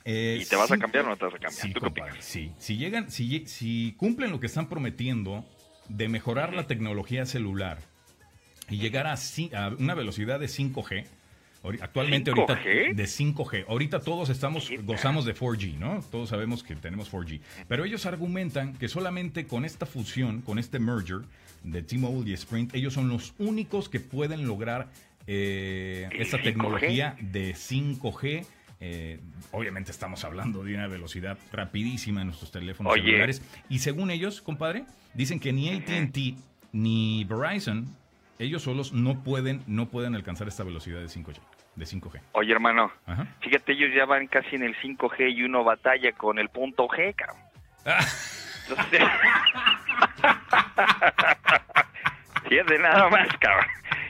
[0.04, 1.66] Eh, ¿Y te vas a cambiar o no te vas a cambiar?
[1.66, 2.52] Sí, compadre, sí.
[2.58, 5.44] Si llegan, si, si cumplen lo que están prometiendo
[5.88, 7.78] de mejorar la tecnología celular
[8.68, 11.06] y llegar a, a una velocidad de 5G,
[11.80, 13.64] Actualmente ahorita de 5G.
[13.68, 16.02] Ahorita todos estamos gozamos de 4G, ¿no?
[16.10, 17.40] Todos sabemos que tenemos 4G.
[17.68, 21.22] Pero ellos argumentan que solamente con esta fusión, con este merger
[21.64, 24.88] de T-Mobile y Sprint, ellos son los únicos que pueden lograr
[25.26, 28.46] eh, esta tecnología de 5G.
[28.78, 29.20] Eh,
[29.52, 33.42] obviamente estamos hablando de una velocidad rapidísima en nuestros teléfonos celulares.
[33.68, 36.38] Y según ellos, compadre, dicen que ni ATT
[36.72, 37.86] ni Verizon,
[38.38, 41.38] ellos solos no pueden, no pueden alcanzar esta velocidad de 5G
[41.76, 42.20] de 5G.
[42.32, 42.90] Oye, hermano,
[43.40, 47.14] fíjate, ellos ya van casi en el 5G y uno batalla con el punto G,
[47.14, 47.42] cabrón.
[47.84, 48.04] Ah.
[52.50, 53.66] de nada más, cabrón.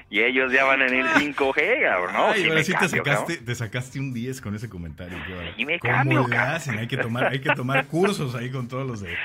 [0.08, 2.28] Y ellos ya van en el 5G, cabrón, ¿no?
[2.28, 5.18] Ay, ahora sí te, sacaste, te sacaste un 10 con ese comentario.
[5.56, 6.78] Y me cambio, le hacen?
[6.78, 9.16] Hay que, tomar, hay que tomar cursos ahí con todos los de...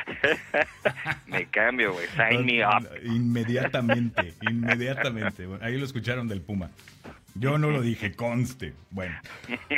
[1.27, 2.08] me cambio, güey.
[2.08, 2.89] Sign me up.
[3.04, 5.47] Inmediatamente, inmediatamente.
[5.62, 6.71] ahí lo escucharon del Puma.
[7.35, 8.73] Yo no lo dije, conste.
[8.89, 9.15] Bueno,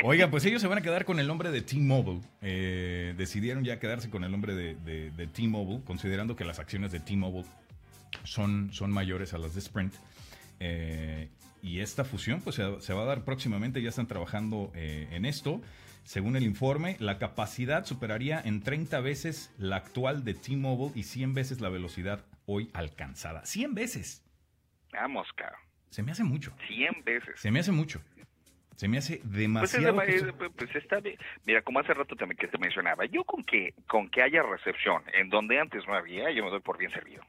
[0.02, 2.20] oiga, pues ellos se van a quedar con el nombre de T-Mobile.
[2.42, 7.46] Eh, decidieron ya quedarse con el nombre de, T-Mobile, considerando que las acciones de T-Mobile
[8.24, 9.94] son, son mayores a las de Sprint.
[10.60, 11.28] Eh,
[11.62, 15.60] y esta fusión pues se, va a dar próximamente, ya están trabajando eh, en esto.
[16.02, 21.32] Según el informe, la capacidad superaría en 30 veces la actual de T-Mobile y 100
[21.32, 23.46] veces la velocidad hoy alcanzada.
[23.46, 24.22] 100 veces.
[24.92, 25.60] Vamos, cabrón.
[25.94, 26.52] Se me hace mucho.
[26.66, 27.38] 100 veces.
[27.38, 28.00] Se me hace mucho.
[28.74, 29.94] Se me hace demasiado.
[29.94, 31.16] Pues, pues está bien.
[31.46, 35.04] Mira, como hace rato te, que te mencionaba, yo con que con que haya recepción
[35.12, 37.22] en donde antes no había, yo me doy por bien servido.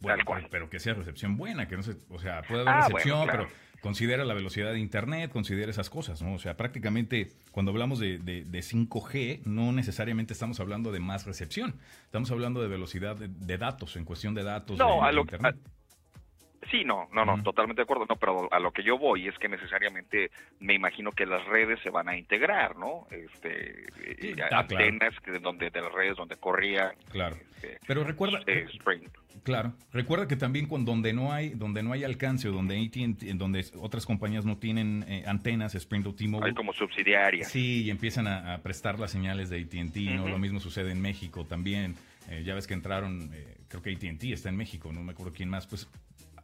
[0.00, 3.28] Bueno, pero que sea recepción buena, que no se, o sea, puede haber ah, recepción,
[3.30, 3.46] pero
[3.80, 6.34] considera la velocidad de internet, considera esas cosas, ¿no?
[6.34, 11.76] O sea, prácticamente cuando hablamos de, de, 5G, no necesariamente estamos hablando de más recepción,
[12.04, 14.76] estamos hablando de velocidad de, datos, en cuestión de datos.
[14.76, 15.56] No, a lo, internet.
[16.70, 19.38] Sí, no, no, no, totalmente de acuerdo, no, pero a lo que yo voy es
[19.38, 23.06] que necesariamente me imagino que las redes se van a integrar, ¿no?
[23.10, 23.84] Este,
[24.20, 26.92] sí, eh, antenas que donde de las redes donde corría.
[27.10, 27.36] Claro.
[27.36, 28.40] Este, pero recuerda.
[28.46, 28.66] Eh,
[29.44, 33.38] claro, recuerda que también con donde no hay, donde no hay alcance o donde en
[33.38, 36.48] donde otras compañías no tienen eh, antenas, Sprint o T-Mobile.
[36.48, 37.48] Hay como subsidiarias.
[37.48, 40.28] Sí, y empiezan a, prestar las señales de AT&T, ¿no?
[40.28, 41.94] Lo mismo sucede en México también.
[42.44, 43.30] ya ves que entraron,
[43.68, 45.88] creo que AT&T está en México, no me acuerdo quién más, pues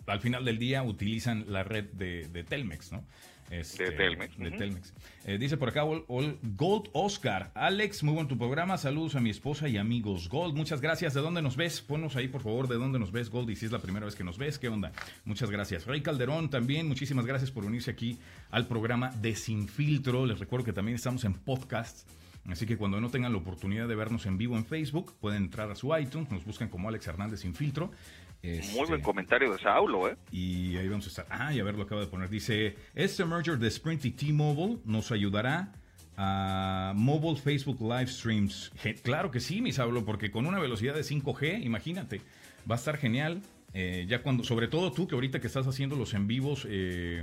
[0.06, 3.04] al final del día utilizan la red de, Telmex, ¿no?
[3.50, 4.38] Este, de Telmex.
[4.38, 4.94] De Telmex.
[5.26, 7.50] Eh, dice por acá Gold Oscar.
[7.54, 8.78] Alex, muy buen tu programa.
[8.78, 10.28] Saludos a mi esposa y amigos.
[10.30, 11.12] Gold, muchas gracias.
[11.12, 11.82] ¿De dónde nos ves?
[11.82, 13.50] Ponos ahí, por favor, de dónde nos ves, Gold.
[13.50, 14.92] Y si es la primera vez que nos ves, ¿qué onda?
[15.26, 15.86] Muchas gracias.
[15.86, 18.18] Rey Calderón también, muchísimas gracias por unirse aquí
[18.50, 20.24] al programa de Sin Filtro.
[20.24, 22.08] Les recuerdo que también estamos en podcast.
[22.48, 25.70] Así que cuando no tengan la oportunidad de vernos en vivo en Facebook, pueden entrar
[25.70, 27.92] a su iTunes, nos buscan como Alex Hernández Sin Filtro
[28.42, 30.16] muy buen este, comentario de Saulo, ¿eh?
[30.32, 31.26] Y ahí vamos a estar.
[31.30, 32.28] Ah, y a ver, lo acaba de poner.
[32.28, 35.72] Dice, este merger de Sprint y T-Mobile nos ayudará
[36.16, 38.72] a mobile Facebook live streams.
[39.02, 42.20] Claro que sí, mi Saulo, porque con una velocidad de 5G, imagínate,
[42.68, 43.42] va a estar genial.
[43.74, 47.22] Eh, ya cuando, sobre todo tú que ahorita que estás haciendo los en vivos eh,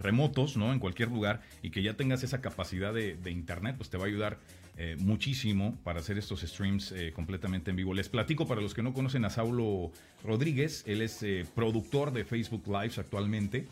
[0.00, 0.72] remotos, ¿no?
[0.72, 4.04] En cualquier lugar y que ya tengas esa capacidad de, de internet, pues te va
[4.04, 4.38] a ayudar
[4.76, 7.94] eh, muchísimo para hacer estos streams eh, completamente en vivo.
[7.94, 9.92] Les platico para los que no conocen a Saulo
[10.24, 13.68] Rodríguez, él es eh, productor de Facebook Lives actualmente.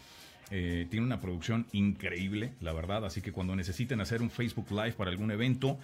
[0.48, 3.04] tiene una producción increíble, la verdad.
[3.04, 5.78] Así que cuando necesiten hacer un Facebook Live para algún evento,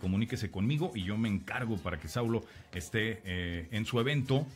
[0.00, 3.20] comuníquese conmigo y yo me encargo para que Saulo esté
[3.76, 4.46] en su evento.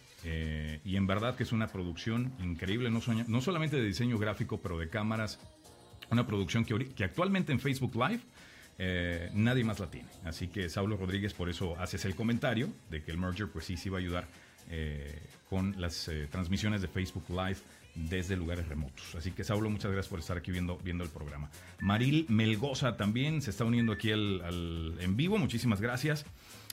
[0.85, 4.79] y en verdad que es una producción increíble, no, no, solamente de diseño gráfico, pero
[4.79, 5.41] de cámaras.
[6.11, 8.23] Una producción que actualmente en Facebook Live
[8.79, 10.09] eh, nadie más la tiene.
[10.25, 13.77] Así que Saulo Rodríguez, por eso haces el comentario de que el merger, pues sí,
[13.77, 14.29] sí va a ayudar
[14.71, 17.59] eh, con las eh, transmisiones de Facebook Live
[17.97, 19.17] desde lugares remotos.
[19.17, 21.51] Así que Saulo, muchas gracias por estar aquí viendo, viendo el programa.
[21.81, 25.39] Maril Melgoza también se está uniendo aquí al, en vivo.
[25.39, 26.25] Muchísimas gracias.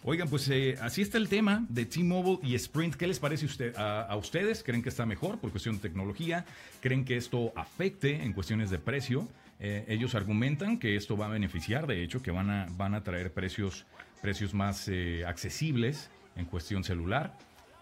[0.04, 2.94] Oigan, pues así está el tema de T-Mobile y Sprint.
[2.94, 4.62] ¿Qué les parece usted, a, a, ustedes?
[4.62, 6.46] ¿Creen que está mejor por cuestión de tecnología?
[6.80, 9.28] ¿Creen que esto afecte en cuestiones de precio?
[9.60, 13.04] Eh, ellos argumentan que esto va a beneficiar, de hecho, que van a, van a
[13.04, 13.86] traer precios,
[14.22, 17.38] precios más eh, accesibles en cuestión celular,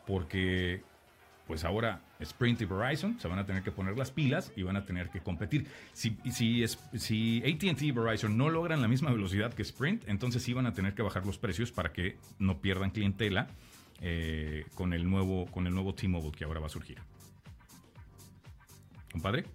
[0.06, 0.84] porque
[1.48, 4.78] pues ahora Sprint y Verizon se van a tener que poner las pilas y van
[4.78, 5.68] a tener que competir.
[5.92, 10.54] Si, si, si ATT y Verizon no logran la misma velocidad que Sprint, entonces sí
[10.54, 13.48] van a tener que bajar los precios para que no pierdan clientela
[14.02, 17.00] eh, con el nuevo, con el nuevo T-Mobile que ahora va a surgir.
[19.12, 19.46] Compadre,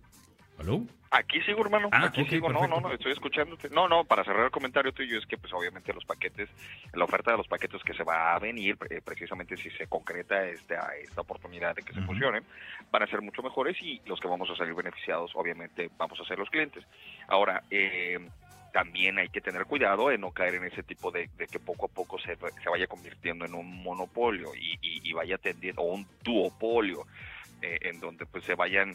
[0.59, 0.87] ¿aló?
[1.11, 1.89] Aquí sigo, hermano.
[1.91, 2.53] Ah, aquí sigo.
[2.53, 3.71] No, no, no, estoy escuchándote.
[3.71, 6.51] No, no, para cerrar el comentario tuyo es que, pues, obviamente los paquetes,
[6.93, 10.45] la oferta de los paquetes que se va a venir, eh, precisamente si se concreta
[10.47, 12.45] esta, esta oportunidad de que se funcionen,
[12.91, 16.25] van a ser mucho mejores y los que vamos a salir beneficiados, obviamente, vamos a
[16.25, 16.85] ser los clientes.
[17.29, 18.19] Ahora, eh,
[18.73, 21.89] también hay que tener cuidado en no caer en ese tipo de, que poco a
[21.89, 27.07] poco se, se, vaya convirtiendo en un monopolio y, y, vaya tendiendo, o un duopolio,
[27.63, 28.95] eh, en donde pues se vayan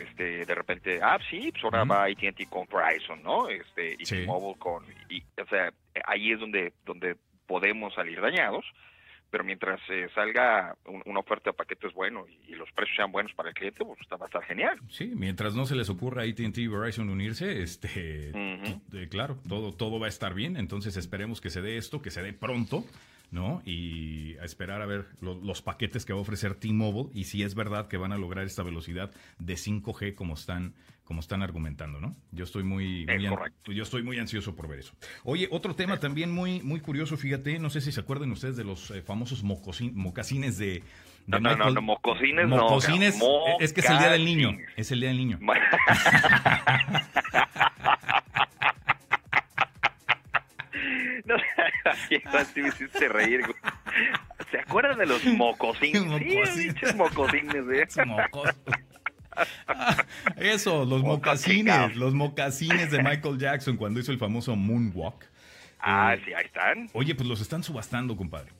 [0.00, 3.48] este, de repente, ah, sí, pues ahora va AT&T con Verizon, ¿no?
[3.48, 4.24] Este, y sí.
[4.26, 5.72] Mobile con, y, o sea,
[6.06, 8.64] ahí es donde, donde podemos salir dañados,
[9.30, 13.50] pero mientras eh, salga una oferta de paquetes bueno y, los precios sean buenos para
[13.50, 14.80] el cliente, pues va a estar genial.
[14.90, 19.72] Sí, mientras no se les ocurra a AT&T y Verizon unirse, este, eh, claro, todo,
[19.72, 22.84] todo va a estar bien, entonces esperemos que se dé esto, que se dé pronto,
[23.30, 23.62] ¿no?
[23.64, 27.54] Y a esperar a ver los paquetes que va a ofrecer T-Mobile y si es
[27.54, 32.14] verdad que van a lograr esta velocidad de 5G como están como están argumentando, ¿no?
[32.32, 33.06] Yo estoy muy,
[33.64, 34.92] yo estoy muy ansioso por ver eso.
[35.24, 38.64] Oye, otro tema también muy muy curioso, fíjate, no sé si se acuerdan ustedes de
[38.64, 40.82] los eh, famosos mocasines de,
[41.28, 43.58] no, no, no, mocosines, mocosines no.
[43.60, 44.56] Es que es el día del niño.
[44.76, 45.38] Es el día del niño.
[51.24, 51.36] No,
[52.38, 53.40] así me hiciste reír.
[54.50, 56.02] ¿Se acuerdan de los mocosines?
[56.54, 57.86] Sí, mocosines, ¿eh?
[60.36, 65.24] eso, los mocasines, los mocasines de Michael Jackson cuando hizo el famoso Moonwalk.
[65.80, 66.90] Ah, eh, sí, ahí están.
[66.92, 68.52] Oye, pues los están subastando, compadre.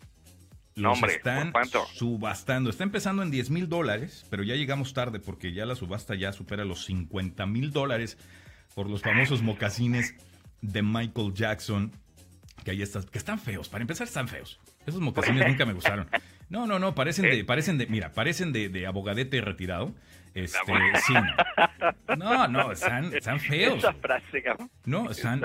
[0.77, 1.53] Los hombre, están
[1.92, 2.71] subastando.
[2.71, 6.33] Está empezando en 10 mil dólares, pero ya llegamos tarde porque ya la subasta ya
[6.33, 8.16] supera los 50 mil dólares
[8.77, 10.14] por los famosos mocasines
[10.61, 11.92] de Michael Jackson
[12.64, 13.68] que ahí están, que están feos.
[13.68, 14.61] Para empezar, están feos.
[14.87, 16.09] Esos mocasines nunca me gustaron.
[16.49, 19.94] No, no, no, parecen de, parecen de, mira, parecen de, de abogadete retirado.
[20.35, 20.73] Este,
[21.07, 21.14] sí,
[22.16, 22.49] no.
[22.49, 23.79] No, están, están feos.
[23.79, 24.44] Esa frase,
[24.85, 25.42] No, están.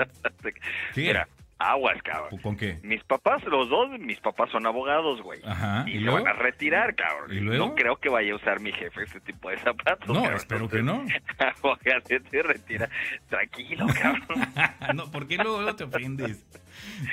[0.94, 2.40] Mira, Aguas, cabrón.
[2.40, 2.78] ¿Con qué?
[2.82, 5.40] Mis papás, los dos, mis papás son abogados, güey.
[5.44, 5.84] Ajá.
[5.86, 7.32] Y, ¿Y van a retirar, cabrón.
[7.32, 7.66] ¿Y luego?
[7.66, 10.08] No creo que vaya a usar mi jefe este tipo de zapatos.
[10.08, 11.04] No, espero que no.
[11.38, 12.88] Abogate, te retira.
[13.28, 14.48] Tranquilo, cabrón.
[14.94, 16.44] no, ¿por qué luego te ofendes?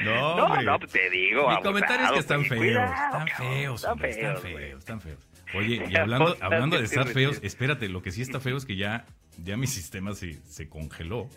[0.04, 1.50] No, no, no, te digo.
[1.50, 2.90] Mi comentario es que están feos.
[2.90, 5.28] están feos, están feos, están feos, están feos.
[5.54, 8.76] Oye, y hablando, hablando de estar feos, espérate, lo que sí está feo es que
[8.76, 9.06] ya,
[9.44, 11.30] ya mi sistema se, se congeló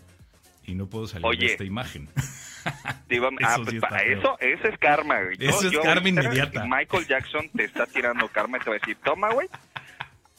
[0.66, 2.09] y no puedo salir de esta imagen.
[3.09, 5.37] eso ah, pues para eso, eso es karma, güey.
[5.40, 6.64] Eso es karma inmediata.
[6.66, 9.48] Michael Jackson te está tirando karma y te va a decir, toma, güey.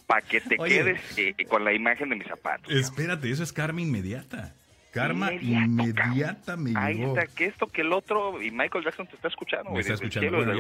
[0.08, 2.74] para que te quedes eh, con la imagen de mis zapatos.
[2.74, 4.56] Espérate, eso es karma inmediata.
[4.96, 6.80] Karma inmediata me llegó.
[6.80, 9.72] Ahí está, que esto, que el otro, y Michael Jackson te está escuchando.
[9.72, 10.54] Me está escuchando.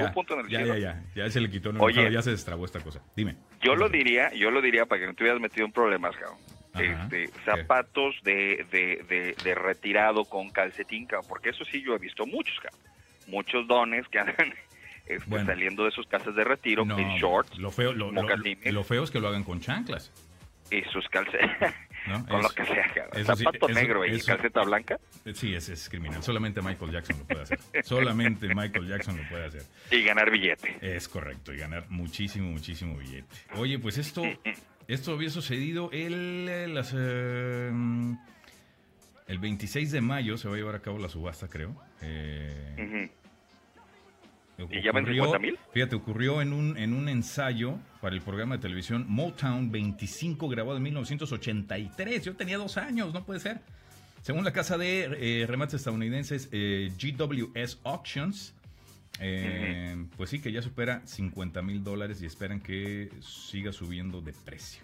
[0.49, 3.01] ya, ya, ya, ya, se le quitó, no, Oye, ya se destrabó esta cosa.
[3.15, 3.37] Dime.
[3.61, 6.37] Yo lo diría, yo lo diría para que no te hubieras metido en problemas, cabrón.
[6.77, 12.55] Este, zapatos de, de, de, retirado con calcetín, porque eso sí yo he visto muchos.
[13.27, 14.53] Muchos dones que andan
[15.05, 19.11] este, saliendo de sus casas de retiro en shorts, lo feo, lo, lo, feo es
[19.11, 20.11] que lo hagan con chanclas.
[20.71, 21.49] Y sus calcetín.
[22.27, 23.35] con lo que sea.
[23.35, 24.99] Zapato negro y calceta blanca.
[25.33, 26.21] Sí, es, es criminal.
[26.23, 27.59] Solamente Michael Jackson lo puede hacer.
[27.83, 29.63] Solamente Michael Jackson lo puede hacer.
[29.91, 30.77] Y ganar billete.
[30.81, 33.27] Es correcto, y ganar muchísimo, muchísimo billete.
[33.55, 34.23] Oye, pues esto,
[34.87, 37.71] esto había sucedido el, eh, las, eh,
[39.27, 41.75] el 26 de mayo, se va a llevar a cabo la subasta, creo.
[42.01, 43.09] Eh,
[44.69, 45.59] ¿Y ya ven 50 mil?
[45.73, 50.77] Fíjate, ocurrió en un, en un ensayo para el programa de televisión Motown 25, grabado
[50.77, 52.23] en 1983.
[52.23, 53.61] Yo tenía dos años, no puede ser.
[54.21, 58.55] Según la casa de eh, remates estadounidenses GWS Auctions,
[59.19, 64.33] eh, pues sí que ya supera 50 mil dólares y esperan que siga subiendo de
[64.33, 64.83] precio.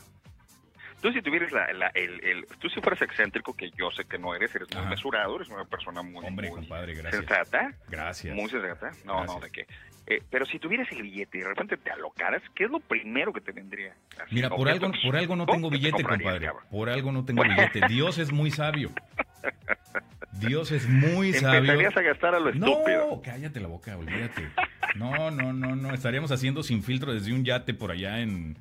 [1.01, 1.65] Tú si tuvieras la,
[1.95, 5.49] el, tú si fueras excéntrico, que yo sé que no eres, eres muy mesurado, eres
[5.49, 7.25] una persona muy, Hombre, compadre, gracias.
[7.25, 7.73] sensata.
[7.89, 8.35] Gracias.
[8.35, 8.91] Muy sensata.
[9.03, 9.65] No, no, de qué.
[10.05, 13.33] Eh, pero si tuvieras el billete y de repente te alocaras, ¿qué es lo primero
[13.33, 13.95] que te vendría?
[14.29, 16.49] Mira, por algo, por algo no tengo billete, compadre.
[16.69, 17.81] Por algo no tengo billete.
[17.87, 18.91] Dios es muy sabio.
[20.33, 21.59] Dios es muy sabio.
[21.59, 23.07] Empezarías a gastar a lo estúpido.
[23.09, 24.49] No, cállate la boca, olvídate.
[24.95, 25.93] No, no, no, no.
[25.93, 28.57] Estaríamos haciendo sin filtro desde un yate por allá en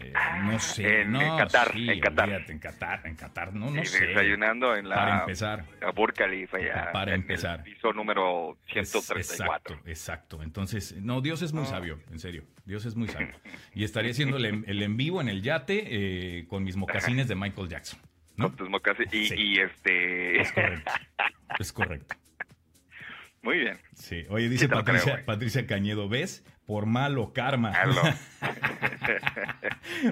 [0.00, 0.12] eh,
[0.44, 2.50] no sé, en, no, en Qatar, en Qatar.
[2.50, 4.06] en Qatar, en Qatar, no, no sé.
[4.06, 9.18] Desayunando en la para empezar, Burj Khalifa ya, para empezar, el piso número 134.
[9.18, 10.42] exacto, exacto.
[10.42, 13.34] Entonces, no, Dios es muy sabio, en serio, Dios es muy sabio.
[13.74, 17.68] Y estaría haciendo el, en vivo en el yate eh, con mis mocasines de Michael
[17.68, 18.00] Jackson.
[18.42, 18.48] ¿No?
[18.48, 20.40] Con tus mocasines y, y, este.
[20.40, 20.92] Es correcto.
[21.58, 22.16] Es correcto.
[23.42, 23.78] Muy bien.
[23.94, 24.24] Sí.
[24.30, 26.44] Oye, dice Patricia, Patricia Cañedo, ¿ves?
[26.66, 27.72] Por malo karma.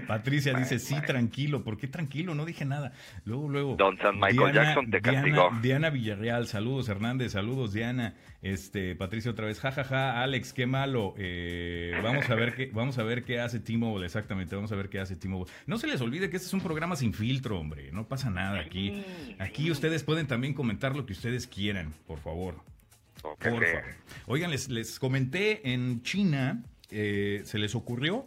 [0.07, 1.63] Patricia dice, sí, tranquilo.
[1.63, 2.35] ¿Por qué tranquilo?
[2.35, 2.93] No dije nada.
[3.25, 3.77] Luego, luego.
[3.77, 5.51] Don San Michael Jackson te castigó.
[5.63, 8.15] Diana, Villarreal, saludos Hernández, saludos Diana.
[8.43, 11.15] Este, Patricia otra vez, jajaja, ja, ja, Alex, qué malo.
[11.19, 14.89] Eh, vamos a ver qué, vamos a ver qué hace T-Mobile, exactamente, vamos a ver
[14.89, 15.51] qué hace T-Mobile.
[15.67, 17.91] No se les olvide que este es un programa sin filtro, hombre.
[17.93, 19.05] No pasa nada aquí.
[19.39, 22.70] Aquí ustedes pueden también comentar lo que ustedes quieran, por favor.
[24.27, 28.25] Oigan, les, les comenté en China, eh, se les ocurrió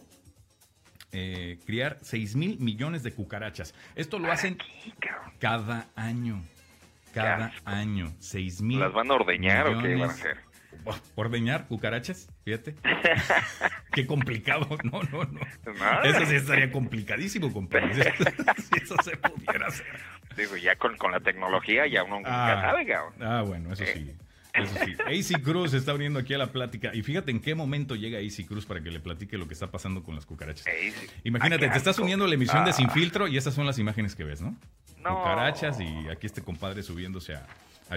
[1.16, 3.72] eh, criar 6 mil millones de cucarachas.
[3.94, 4.58] Esto lo hacen
[5.38, 6.42] cada año.
[7.12, 8.12] Cada año.
[8.18, 8.80] 6 mil.
[8.80, 10.38] ¿Las van a ordeñar o qué van a hacer?
[11.14, 12.28] ¿Ordeñar cucarachas?
[12.44, 12.74] Fíjate.
[13.92, 14.66] Qué complicado.
[14.84, 16.02] No, no, no.
[16.02, 18.12] Eso sí estaría complicadísimo, compadre.
[18.58, 19.86] si eso se pudiera hacer.
[20.36, 24.14] Digo, ya con, con la tecnología ya uno ah, sabe, Ah, bueno, eso sí.
[24.54, 25.32] Eso sí.
[25.34, 26.94] AC Cruz está uniendo aquí a la plática.
[26.94, 29.70] Y fíjate en qué momento llega AC Cruz para que le platique lo que está
[29.70, 30.66] pasando con las cucarachas.
[31.24, 34.14] Imagínate, te estás uniendo a la emisión de Sin Filtro y estas son las imágenes
[34.14, 34.56] que ves, ¿no?
[35.02, 37.46] Cucarachas y aquí este compadre subiéndose a,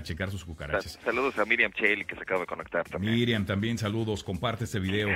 [0.04, 1.00] checar sus cucarachas.
[1.04, 3.15] Saludos a Miriam Chale que se acaba de conectar también.
[3.15, 5.10] Miriam, también saludos, comparte este video.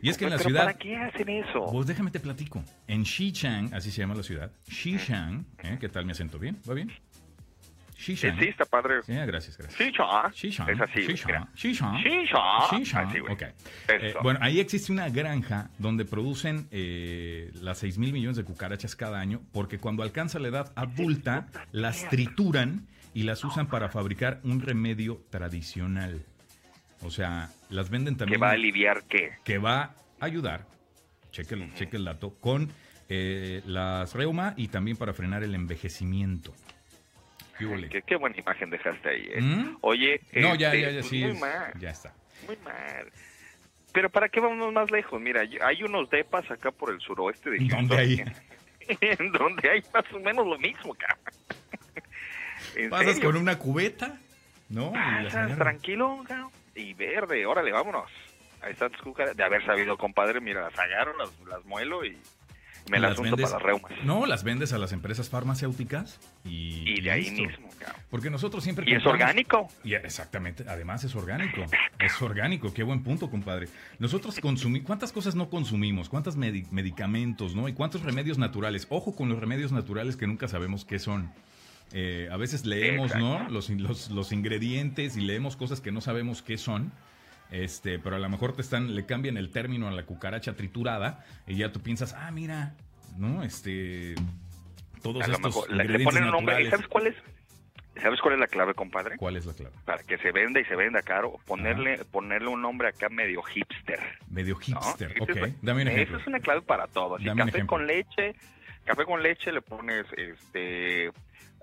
[0.00, 0.64] Y es que en la ciudad...
[0.64, 1.66] ¿Para qué hacen eso?
[1.70, 2.64] Pues déjame te platico.
[2.86, 5.76] En Xichang, así se llama la ciudad, Xichang, ¿eh?
[5.78, 6.38] ¿qué tal mi acento?
[6.38, 6.58] ¿Bien?
[6.66, 6.90] ¿Va bien?
[8.02, 8.38] Shishan.
[8.38, 9.02] Sí, está padre.
[9.02, 9.80] Sí, gracias, gracias.
[9.80, 10.32] Shishan.
[10.32, 10.70] Shishan.
[10.70, 11.00] Es así.
[11.02, 11.48] Shishan.
[11.54, 11.96] Shishan.
[12.02, 12.78] Shishan.
[12.78, 13.30] Shishan.
[13.30, 13.42] Ok.
[13.88, 18.96] Eh, bueno, ahí existe una granja donde producen eh, las 6 mil millones de cucarachas
[18.96, 24.40] cada año porque cuando alcanza la edad adulta las trituran y las usan para fabricar
[24.42, 26.24] un remedio tradicional.
[27.02, 28.40] O sea, las venden también.
[28.40, 29.32] ¿Que va a aliviar qué?
[29.44, 30.66] Que va a ayudar,
[31.30, 32.70] cheque el, cheque el dato, con
[33.08, 36.54] eh, las reuma y también para frenar el envejecimiento.
[37.58, 39.28] Qué, buena imagen dejaste ahí.
[39.32, 39.40] ¿eh?
[39.40, 39.78] ¿Mm?
[39.82, 41.72] Oye, no, ya, ya, ya, pues sí, muy mal.
[41.78, 42.14] Ya está.
[42.46, 43.12] Muy mal.
[43.92, 45.20] Pero ¿para qué vamos más lejos?
[45.20, 47.88] Mira, hay unos depas acá por el suroeste de Houston.
[47.88, 48.24] ¿Dónde hay?
[49.00, 52.90] en donde hay más o menos lo mismo, cabrón.
[52.90, 54.18] Pasas con una cubeta,
[54.68, 54.92] ¿no?
[54.92, 56.50] Pasas tranquilo, cabrón.
[56.74, 58.10] Y verde, órale, vámonos.
[58.62, 59.36] Ahí están tus cucarachas.
[59.36, 62.16] De haber sabido, compadre, mira, las agarro, las, las muelo y
[62.90, 63.92] me las, las para reumas.
[64.04, 67.68] No, las vendes a las empresas farmacéuticas y, y de ahí mismo.
[67.78, 67.98] Claro.
[68.10, 68.88] Porque nosotros siempre...
[68.88, 69.68] Y es orgánico.
[69.84, 71.64] Y exactamente, además es orgánico.
[71.98, 73.68] es orgánico, qué buen punto, compadre.
[73.98, 74.86] Nosotros consumimos...
[74.86, 76.08] ¿Cuántas cosas no consumimos?
[76.08, 77.68] ¿Cuántos medicamentos, no?
[77.68, 78.86] ¿Y cuántos remedios naturales?
[78.90, 81.32] Ojo con los remedios naturales que nunca sabemos qué son.
[81.92, 83.48] Eh, a veces leemos, ¿no?
[83.50, 86.92] Los, los, los ingredientes y leemos cosas que no sabemos qué son
[87.52, 91.24] este, pero a lo mejor te están, le cambian el término a la cucaracha triturada
[91.46, 92.74] y ya tú piensas, ah, mira,
[93.18, 93.42] ¿no?
[93.44, 94.14] Este,
[95.02, 96.54] todos A estos mejor le- le ingredientes ponen un nombre.
[96.54, 96.70] naturales.
[96.70, 97.14] ¿Sabes cuál es?
[98.02, 99.16] ¿Sabes cuál es la clave, compadre?
[99.18, 99.74] ¿Cuál es la clave?
[99.84, 104.00] Para que se venda y se venda caro, ponerle ponerle un nombre acá medio hipster.
[104.30, 104.60] Medio ¿no?
[104.60, 105.54] hipster, Esa ok.
[105.60, 106.18] Dame un Esa ejemplo.
[106.18, 107.16] es una clave para todo.
[107.16, 107.76] Así, Dame un café ejemplo.
[107.76, 108.34] con leche,
[108.86, 111.10] café con leche le pones este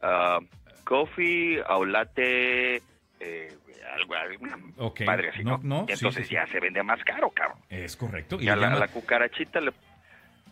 [0.04, 0.40] ah,
[0.84, 2.84] coffee o latte,
[3.20, 3.58] eh,
[3.96, 6.34] algo, alguna Ok, padre así, no, entonces sí, sí.
[6.36, 7.60] ya se vende más caro, cabrón.
[7.70, 8.38] Es correcto.
[8.40, 9.72] Y Y a la, a llama- la cucarachita le,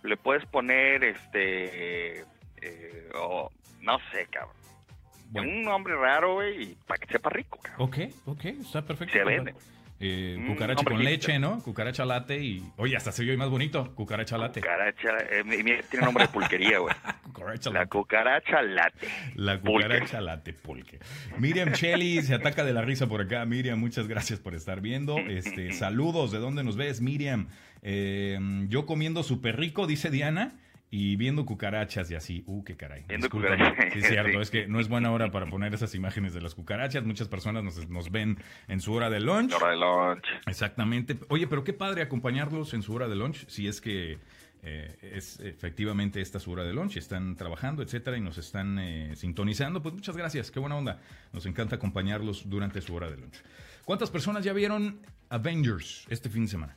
[0.03, 2.21] le puedes poner este
[2.61, 3.51] eh, o
[3.81, 4.55] no sé, cabrón.
[5.29, 7.87] bueno, Un nombre raro, güey, y para que sepa rico, cabrón.
[7.89, 9.13] ok, ok, está perfecto.
[9.13, 9.53] Se vende.
[9.99, 11.59] Eh, Mm, cucaracha hombre, con leche, ¿no?
[11.63, 12.63] Cucaracha latte y...
[12.77, 13.93] Oye, hasta se oye más bonito.
[13.95, 14.61] Cucaracha latte.
[14.61, 16.93] Cucaracha, eh, mira, tiene nombre de pulquería, güey.
[17.23, 19.07] Cucaracha La cucaracha late.
[19.35, 19.87] La Pulque.
[19.87, 20.99] cucaracha latte pulque.
[21.39, 23.43] Miriam Shelley se ataca de la risa por acá.
[23.45, 25.17] Miriam, muchas gracias por estar viendo.
[25.17, 27.47] Este, saludos, ¿de dónde nos ves, Miriam?
[27.81, 28.37] Eh,
[28.69, 30.53] yo comiendo súper rico, dice Diana,
[30.89, 32.43] y viendo cucarachas y así.
[32.45, 33.03] Uh, qué caray.
[33.07, 33.93] Viendo cucarachas.
[33.93, 34.41] Sí, es cierto, Sí.
[34.41, 37.03] es que no es buena hora para poner esas imágenes de las cucarachas.
[37.03, 39.53] Muchas personas nos, nos ven en su hora de lunch.
[39.53, 40.25] Hora de lunch.
[40.45, 41.17] Exactamente.
[41.29, 44.17] Oye, pero qué padre acompañarlos en su hora de lunch, si es que
[44.63, 49.15] eh, es efectivamente esta su hora de lunch, están trabajando, etcétera, y nos están eh,
[49.15, 49.81] sintonizando.
[49.83, 50.99] Pues muchas gracias, qué buena onda.
[51.33, 53.41] Nos encanta acompañarlos durante su hora de lunch.
[53.85, 56.75] ¿Cuántas personas ya vieron Avengers este fin de semana?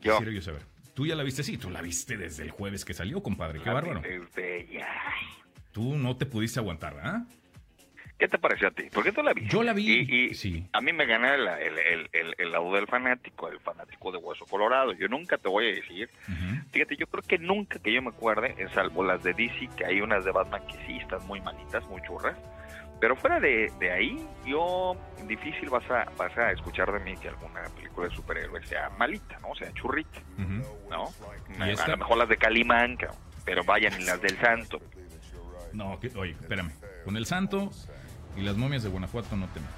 [0.00, 0.12] Yo.
[0.12, 0.62] Quisiera yo saber.
[0.94, 1.42] ¿Tú ya la viste?
[1.42, 3.60] Sí, tú la viste desde el jueves que salió, compadre.
[3.60, 4.02] Qué bárbaro.
[4.04, 4.88] Es bella.
[5.72, 7.24] Tú no te pudiste aguantar, ¿ah?
[8.18, 8.84] ¿Qué te pareció a ti?
[8.92, 9.48] ¿Por qué tú la vi?
[9.48, 10.64] Yo la vi, Y, y sí.
[10.72, 14.18] a mí me gana el, el, el, el, el lado del fanático, el fanático de
[14.18, 14.92] Hueso Colorado.
[14.92, 16.08] Yo nunca te voy a decir.
[16.28, 16.62] Ujú.
[16.70, 19.86] Fíjate, yo creo que nunca que yo me acuerde, eh, salvo las de DC, que
[19.86, 22.36] hay unas de Batman que sí están muy malitas, muy churras.
[23.02, 24.94] Pero fuera de, de ahí, yo
[25.26, 29.40] difícil vas a, vas a escuchar de mí que alguna película de superhéroes sea malita,
[29.40, 29.48] ¿no?
[29.48, 30.20] O sea, churrita.
[30.38, 31.08] ¿no?
[31.58, 32.96] ¿Y A, lo mejor las de Calimán,
[33.44, 34.78] pero vayan y las del Santo.
[35.72, 36.70] No, que- oye, espérame.
[37.04, 37.72] Con el santo
[38.36, 39.74] y las momias de Guanajuato no te metas.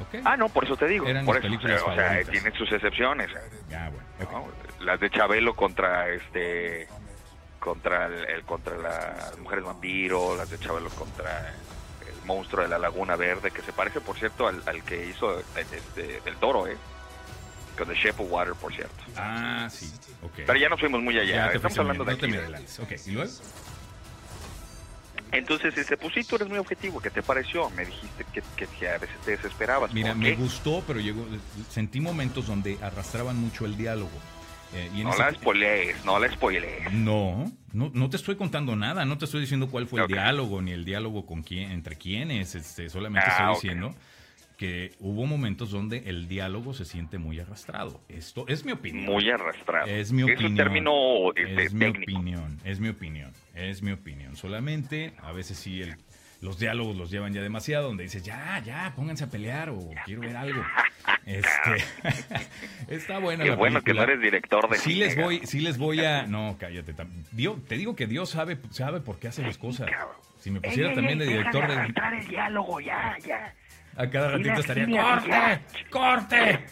[0.00, 0.20] ¿Ok?
[0.26, 1.06] Ah, no, por eso te digo.
[1.06, 3.30] Eran por eso, películas o sea, tienen sus excepciones.
[3.74, 4.44] Ah, bueno.
[4.80, 6.86] Las de Chabelo contra este
[7.60, 11.50] contra el, el- contra las mujeres vampiro, las de Chabelo contra
[12.28, 16.20] monstruo de la Laguna Verde, que se parece, por cierto, al, al que hizo este,
[16.26, 16.76] el toro, ¿eh?
[17.76, 18.94] Con The Shape of Water, por cierto.
[19.16, 19.90] Ah, sí.
[20.22, 20.40] Ok.
[20.46, 21.50] Pero ya nos fuimos muy allá.
[21.52, 22.20] Estamos hablando de aquí.
[22.22, 22.78] No te me adelantes.
[22.80, 23.32] Ok, ¿y luego?
[25.30, 27.00] Entonces, este, pues sí, tú eres muy objetivo.
[27.00, 27.68] ¿Qué te pareció?
[27.70, 29.92] Me dijiste que, que, que a veces te desesperabas.
[29.92, 30.36] Mira, ¿Por me qué?
[30.36, 31.26] gustó, pero llegó,
[31.70, 34.10] sentí momentos donde arrastraban mucho el diálogo.
[34.74, 36.92] Eh, y No ese- la spoilees, no la spoilees.
[36.92, 40.60] No, no, no te estoy contando nada, no te estoy diciendo cuál fue el diálogo,
[40.60, 43.94] ni el diálogo con quién, entre quiénes, este, solamente Ah, estoy diciendo
[44.58, 48.00] que hubo momentos donde el diálogo se siente muy arrastrado.
[48.08, 49.04] Esto es mi opinión.
[49.06, 49.86] Muy arrastrado.
[49.86, 50.50] Es mi Es opinión.
[50.52, 52.12] un término este, es mi técnico.
[52.18, 54.34] opinión, es mi opinión, es mi opinión.
[54.36, 55.96] Solamente a veces sí el-
[56.40, 60.20] los diálogos los llevan ya demasiado, donde dices, ya, ya, pónganse a pelear o quiero
[60.20, 60.62] ver algo.
[61.26, 61.84] Este,
[62.88, 64.02] está buena Qué la bueno que no película.
[64.04, 66.94] eres director de Sí les voy, sí les voy a, no, cállate.
[67.32, 69.90] Dios, te digo que Dios sabe, sabe por qué hace las cosas.
[70.38, 73.52] Si me pusiera también de director de, el diálogo, ya, ya.
[73.96, 76.64] a cada ratito estaría corte, corte.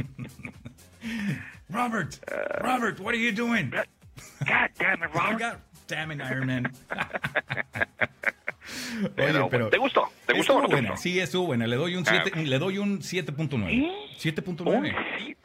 [1.70, 2.14] Robert,
[2.60, 3.70] Robert, what are you doing?
[3.70, 5.38] God damn it, Robert.
[5.38, 6.72] God damn it, Iron Man.
[9.02, 10.08] Oye, pero ¿Te gustó?
[10.26, 11.02] ¿Te gustó o no te buena, gustó?
[11.02, 11.66] sí, estuvo buena.
[11.66, 13.70] Le doy un Ah, 7, le doy un 7.9.
[14.16, 14.30] ¿Sí?
[14.30, 14.76] 7.9.
[14.76, 14.86] Un
[15.18, 15.36] sí.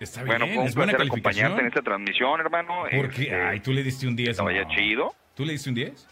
[0.00, 1.66] Está bien, Bueno, fue un es buena acompañarte en calificación.
[1.66, 2.74] esta transmisión, hermano.
[2.96, 4.36] Porque, Este, ay, tú le diste un 10.
[4.38, 4.70] que vaya no.
[4.74, 5.14] chido.
[5.34, 6.08] ¿Tú le diste un 10?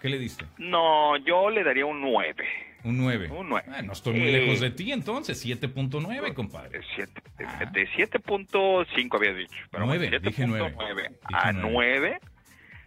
[0.00, 0.44] ¿Qué le diste?
[0.58, 2.44] No, yo le daría un 9.
[2.84, 3.28] Un 9.
[3.30, 3.68] Un nueve.
[3.72, 4.32] Ah, no estoy muy Eh.
[4.40, 6.80] lejos de ti entonces, 7.9, compadre.
[6.80, 7.64] De siete- de- Ah.
[7.72, 9.54] de 7.5 habías dicho.
[9.70, 10.74] Pero Nueve, bueno, dije nueve.
[10.76, 11.70] 7.9 Dije a nueve.
[11.72, 12.20] 9.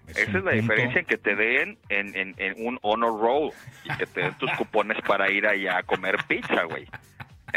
[0.07, 3.19] Es Esa es la punto- diferencia en que te den en, en, en un honor
[3.19, 3.51] roll
[3.83, 6.85] y que te den tus cupones para ir allá a comer pizza, güey.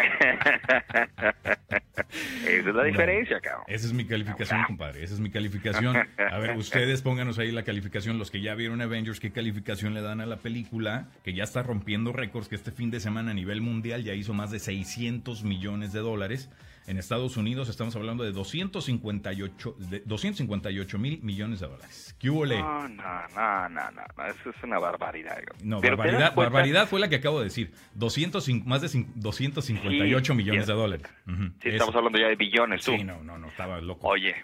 [2.46, 3.64] Esa es la diferencia, cabrón.
[3.66, 5.02] Esa es mi calificación, compadre.
[5.02, 5.96] Esa es mi calificación.
[5.96, 8.18] A ver, ustedes pónganos ahí la calificación.
[8.18, 11.08] Los que ya vieron Avengers, ¿qué calificación le dan a la película?
[11.24, 14.34] Que ya está rompiendo récords, que este fin de semana a nivel mundial ya hizo
[14.34, 16.48] más de 600 millones de dólares.
[16.88, 22.16] En Estados Unidos estamos hablando de 258 de 258 mil millones de dólares.
[22.18, 22.58] ¿Qué hubo, le?
[22.58, 23.02] No, no,
[23.36, 25.36] no, no, no, no, eso es una barbaridad.
[25.62, 27.72] No, Pero barbaridad, barbaridad fue la que acabo de decir.
[27.94, 30.72] 200, cin- más de cin- 258 Sí, millones sí.
[30.72, 31.06] de dólares.
[31.26, 31.68] Sí, Eso.
[31.76, 32.92] estamos hablando ya de billones, tú.
[32.92, 34.08] Sí, no, no, no, estaba loco.
[34.08, 34.34] Oye,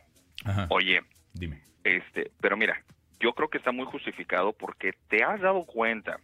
[0.44, 0.66] Ajá.
[0.68, 1.00] oye,
[1.32, 1.62] Dime.
[1.82, 2.82] este, pero mira,
[3.20, 6.18] yo creo que está muy justificado porque te has dado cuenta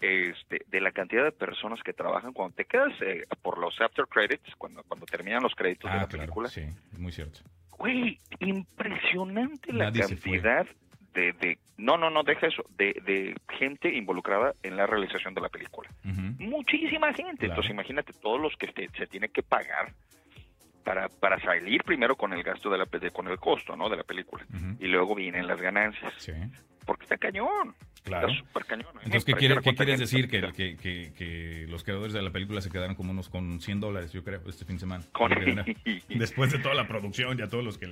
[0.00, 4.06] este, de la cantidad de personas que trabajan cuando te quedas eh, por los after
[4.06, 6.48] credits, cuando, cuando terminan los créditos de Ah, la claro, película.
[6.48, 6.62] sí,
[6.98, 7.40] muy cierto.
[7.78, 10.66] Güey, impresionante la cantidad
[11.14, 12.64] de, de, No, no, no, deja eso.
[12.76, 15.88] De, de gente involucrada en la realización de la película.
[16.38, 17.46] Muchísima gente.
[17.46, 19.92] Entonces, imagínate todos los que se, se tiene que pagar
[20.88, 24.04] para, para salir primero con el gasto de la con el costo no de la
[24.04, 24.46] película.
[24.80, 26.14] Y luego vienen las ganancias.
[26.16, 26.32] Sí.
[26.86, 27.74] porque está cañón.
[28.04, 28.28] Claro.
[28.28, 29.00] Está súper cañón ¿eh?
[29.04, 32.70] entonces qué, quiere, ¿qué quieres decir que, que, que, los creadores de la película se
[32.70, 35.04] quedaron como unos con 100 dólares yo creo este fin de semana.
[36.08, 37.86] Después de toda la producción y a todos los que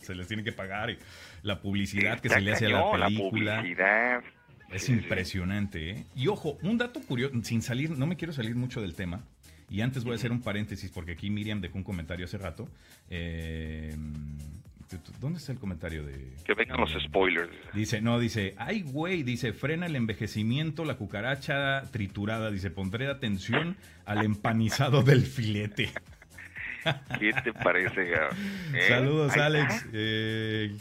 [0.00, 0.98] se les tiene que pagar y
[1.42, 4.24] la publicidad que se le hace a la película la publicidad.
[4.70, 6.06] Es impresionante ¿eh?
[6.14, 9.24] y ojo un dato curioso sin salir no me quiero salir mucho del tema
[9.70, 12.68] y antes voy a hacer un paréntesis porque aquí Miriam dejó un comentario hace rato.
[13.08, 13.94] Eh,
[15.20, 16.34] ¿Dónde está el comentario de...?
[16.44, 17.52] Que vengan los spoilers.
[17.72, 23.76] Dice, no, dice, ay güey, dice, frena el envejecimiento, la cucaracha triturada, dice, pondré atención
[24.04, 25.90] al empanizado del filete.
[27.18, 28.88] ¿Qué te parece, ¿Eh?
[28.88, 29.86] Saludos, Alex.
[29.92, 30.76] Eh,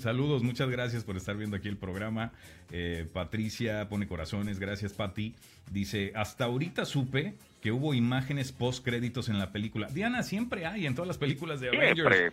[0.00, 2.32] saludos, muchas gracias por estar viendo aquí el programa.
[2.70, 5.34] Eh, Patricia pone corazones, gracias, Pati.
[5.70, 9.88] Dice, hasta ahorita supe que hubo imágenes post créditos en la película.
[9.88, 12.32] Diana, siempre hay en todas las películas de Avengers.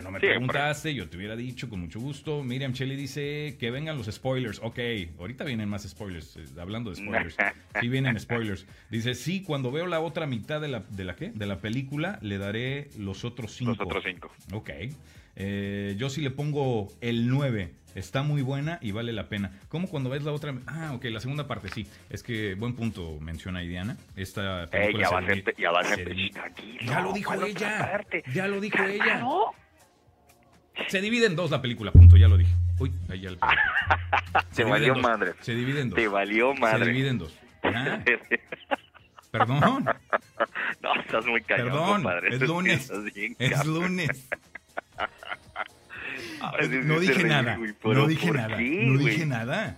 [0.00, 2.42] No me preguntaste, yo te hubiera dicho con mucho gusto.
[2.42, 4.58] Miriam Shelley dice que vengan los spoilers.
[4.62, 4.78] Ok,
[5.18, 6.36] ahorita vienen más spoilers.
[6.36, 7.36] Eh, hablando de spoilers.
[7.80, 8.66] sí vienen spoilers.
[8.88, 11.30] Dice, sí, cuando veo la otra mitad de la, de la, ¿qué?
[11.30, 13.72] De la película, le daré los otros cinco.
[13.72, 14.32] Los otros cinco.
[14.52, 14.70] Ok.
[15.36, 19.52] Eh, yo sí le pongo el 9 Está muy buena y vale la pena.
[19.68, 20.54] ¿Cómo cuando ves la otra?
[20.66, 21.86] Ah, ok, la segunda parte sí.
[22.08, 23.96] Es que buen punto menciona Diana.
[24.16, 26.14] Esta película ya, va a ser, ya va a ser
[26.82, 28.00] Ya lo dijo ella.
[28.32, 29.22] Ya lo dijo ella.
[30.88, 32.54] Se divide en dos la película, punto, ya lo dije.
[32.78, 33.30] Uy, ahí ya
[34.50, 35.34] Se, valió madre.
[35.40, 35.98] Se divide en dos.
[35.98, 36.86] Se valió madre.
[36.86, 37.38] Se divide en dos.
[37.62, 38.02] ¿Ah?
[39.30, 39.84] Perdón.
[40.82, 42.92] No, estás muy callado, Perdón, es lunes.
[43.38, 44.28] Es lunes
[46.84, 47.58] no dije nada.
[47.84, 48.56] No dije nada.
[48.58, 49.76] No dije nada.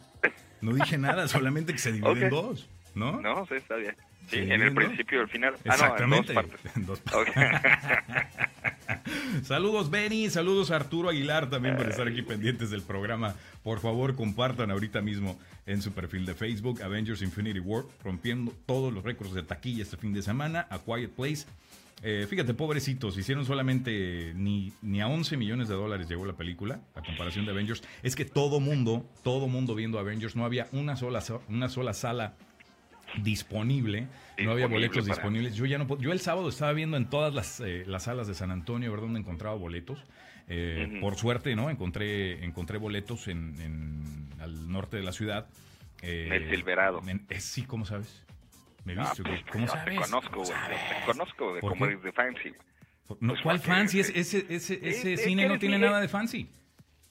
[0.60, 3.20] No dije nada, solamente que se divide en dos, ¿no?
[3.20, 3.94] No, sí, está bien.
[4.28, 5.54] Sí, en el principio y el final.
[5.62, 6.32] Exactamente.
[6.36, 7.34] Ah, no, en dos partes.
[9.42, 13.34] saludos Benny, saludos Arturo Aguilar también por estar aquí pendientes del programa.
[13.62, 18.92] Por favor, compartan ahorita mismo en su perfil de Facebook Avengers Infinity War, rompiendo todos
[18.92, 20.66] los récords de taquilla este fin de semana.
[20.70, 21.46] A Quiet Place
[22.06, 26.82] eh, fíjate, pobrecitos, hicieron solamente ni, ni a 11 millones de dólares llegó la película,
[26.94, 27.82] a comparación de Avengers.
[28.02, 32.34] Es que todo mundo, todo mundo viendo Avengers, no había una sola, una sola sala
[33.22, 35.54] disponible, no había boletos disponibles.
[35.54, 38.34] Yo ya no yo el sábado estaba viendo en todas las, eh, las salas de
[38.34, 39.06] San Antonio, ¿verdad?
[39.06, 40.04] Donde encontraba boletos.
[40.46, 41.70] Eh, por suerte, ¿no?
[41.70, 45.46] Encontré, encontré boletos en, al norte de la ciudad.
[46.02, 47.00] el Silverado.
[47.38, 48.24] sí, ¿cómo sabes?
[48.84, 49.22] ¿Me viste?
[49.22, 49.98] pues, ¿Cómo sabes?
[49.98, 50.50] Te conozco, güey.
[50.50, 52.52] Te conozco de cómo eres de fancy.
[53.20, 54.00] No, pues ¿Cuál fancy?
[54.00, 56.50] Ese, ese, ese, ese cine no tiene nada de fancy.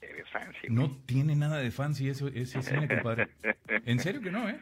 [0.01, 0.67] Eres fancy.
[0.69, 3.29] No tiene nada de fancy ese, ese cine, compadre.
[3.85, 4.59] En serio que no, ¿eh?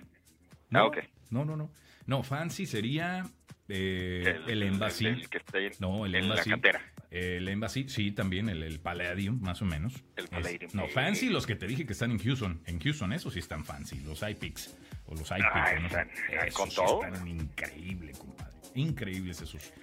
[0.70, 0.98] No, ah, ok.
[1.30, 1.72] No, no, no.
[2.06, 3.26] No, fancy sería
[3.70, 5.08] eh, el, el, Embassy.
[5.08, 6.50] El, que está en, no, el Embassy.
[6.50, 6.82] La cantera.
[7.10, 10.02] El Embassy, sí, también, el, el Palladium, más o menos.
[10.16, 10.72] El Palladium.
[10.74, 12.62] no, fancy los que te dije que están en Houston.
[12.66, 14.74] En Houston, esos sí están fancy, los iPix
[15.08, 15.46] o los iPix.
[15.54, 16.10] Ah, no están,
[16.54, 17.04] con todo.
[17.04, 18.54] Están increíble, compadre.
[18.76, 19.74] Increíbles esos.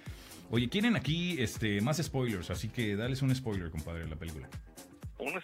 [0.51, 4.49] Oye, quieren aquí este, más spoilers, así que dales un spoiler, compadre, de la película.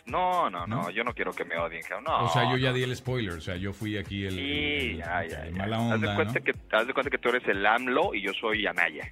[0.05, 1.83] No, no, no, yo no quiero que me odien.
[2.05, 4.97] No, o sea, yo ya di el spoiler, o sea, yo fui aquí el, sí,
[4.97, 5.95] ya, ya, mala onda.
[5.95, 8.65] Haz de, cuenta que, haz de cuenta que tú eres el AMLO y yo soy
[8.65, 9.11] Anaya.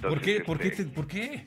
[0.00, 0.40] ¿Por qué?
[0.40, 1.44] ¿Por, qué este, ¿Por qué?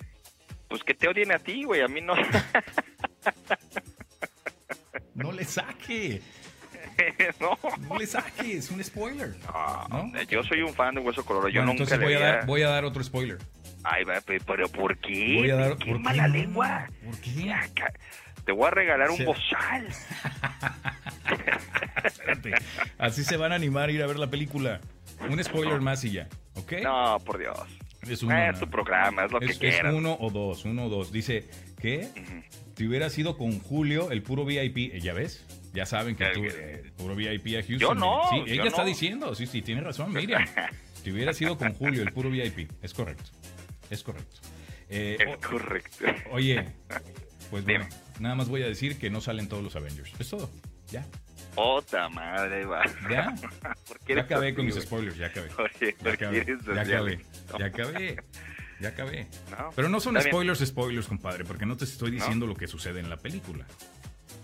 [0.67, 2.13] Pues que te odien a ti, güey, a mí no.
[5.15, 6.21] no le saque.
[7.39, 7.57] no.
[7.87, 9.35] No le saques, un spoiler.
[9.89, 11.49] No, yo soy un fan de Hueso Colorado.
[11.49, 13.37] Yo nunca entonces voy, a dar, voy a dar otro spoiler.
[13.83, 14.03] Ay,
[14.45, 15.35] pero ¿por qué?
[15.37, 16.87] Voy a dar, ¿Qué mala lengua?
[17.03, 17.53] ¿Por qué?
[18.45, 19.87] Te voy a regalar un bozal.
[22.03, 22.53] Espérate.
[22.97, 24.81] Así se van a animar a ir a ver la película.
[25.29, 26.73] Un spoiler más y ya, ¿ok?
[26.83, 27.57] No, por Dios.
[28.07, 29.91] Es, uno, es tu programa, es lo que quieras.
[29.91, 31.11] Es uno o dos, uno o dos.
[31.11, 31.45] Dice,
[31.81, 32.07] ¿qué?
[32.75, 35.43] Si hubiera sido con Julio, el puro VIP, ¿ya ves?
[35.73, 37.79] Ya saben que tú, eh, puro VIP a Houston.
[37.79, 38.29] Yo no.
[38.29, 40.45] Sí, ella está diciendo, sí, sí, tiene razón, Miriam.
[41.03, 43.31] si hubiera sido con Julio, el puro VIP, es correcto.
[43.89, 44.41] Es correcto.
[44.89, 46.05] Eh, es correcto.
[46.31, 46.63] Oye,
[47.49, 47.87] pues bueno,
[48.19, 50.11] nada más voy a decir que no salen todos los Avengers.
[50.19, 50.49] Es todo.
[50.91, 51.05] Ya.
[51.55, 52.83] Otra madre, va.
[53.09, 53.33] ¿Ya?
[54.07, 55.49] ya acabé con mis spoilers, ya acabé.
[55.57, 56.45] Oye, ya acabé.
[56.75, 57.25] Ya acabé.
[57.57, 58.17] Ya acabé.
[58.79, 59.27] Ya acabé.
[59.75, 63.09] Pero no son spoilers, spoilers, compadre, porque no te estoy diciendo lo que sucede en
[63.09, 63.65] la película.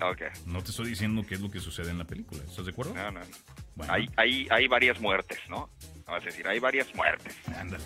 [0.02, 0.22] Ok.
[0.48, 2.42] No te estoy diciendo qué es lo que sucede en la película.
[2.44, 2.94] ¿Estás de acuerdo?
[2.94, 3.20] No, no.
[3.76, 3.94] Bueno.
[3.94, 5.70] Hay, hay, hay varias muertes, ¿no?
[6.06, 7.36] Vamos a decir, hay varias muertes.
[7.58, 7.84] Ándale.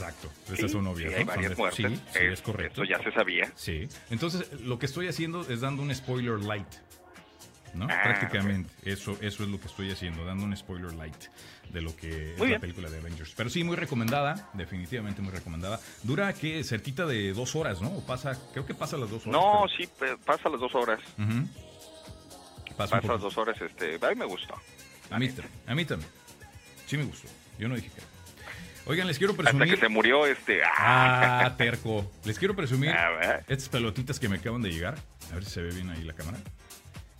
[0.00, 0.30] Exacto.
[0.52, 1.12] Esas son obvias.
[1.12, 1.32] Sí, hay ¿no?
[1.32, 1.86] Son varias de- muertes.
[1.92, 2.82] sí, sí, es correcto.
[2.82, 3.52] Eso ya se sabía.
[3.56, 3.88] Sí.
[4.10, 6.66] Entonces, lo que estoy haciendo es dando un spoiler light.
[7.74, 7.86] ¿No?
[7.90, 8.70] Ah, Prácticamente.
[8.82, 11.14] Eso, eso es lo que estoy haciendo, dando un spoiler light
[11.70, 13.34] de lo que es la película de Avengers.
[13.36, 14.48] Pero sí, muy recomendada.
[14.54, 15.78] Definitivamente muy recomendada.
[16.02, 17.88] Dura que cerquita de dos horas, ¿no?
[17.90, 19.32] O pasa, creo que pasa las dos horas.
[19.40, 19.76] No, pero-
[20.16, 21.00] sí, pasa las dos horas.
[21.18, 21.46] Ujú.
[22.76, 24.54] Pasa las dos horas, este, a mí me gustó.
[25.10, 26.10] A mí, también, a mí también.
[26.86, 27.28] Sí me gustó.
[27.58, 28.00] Yo no dije que.
[28.88, 29.74] Oigan, les quiero Hasta presumir.
[29.74, 30.62] que se murió este.
[30.64, 31.42] ¡Ah!
[31.44, 32.10] Ah, terco.
[32.24, 33.44] Les quiero presumir A ver.
[33.46, 34.96] estas pelotitas que me acaban de llegar.
[35.30, 36.38] A ver si se ve bien ahí la cámara.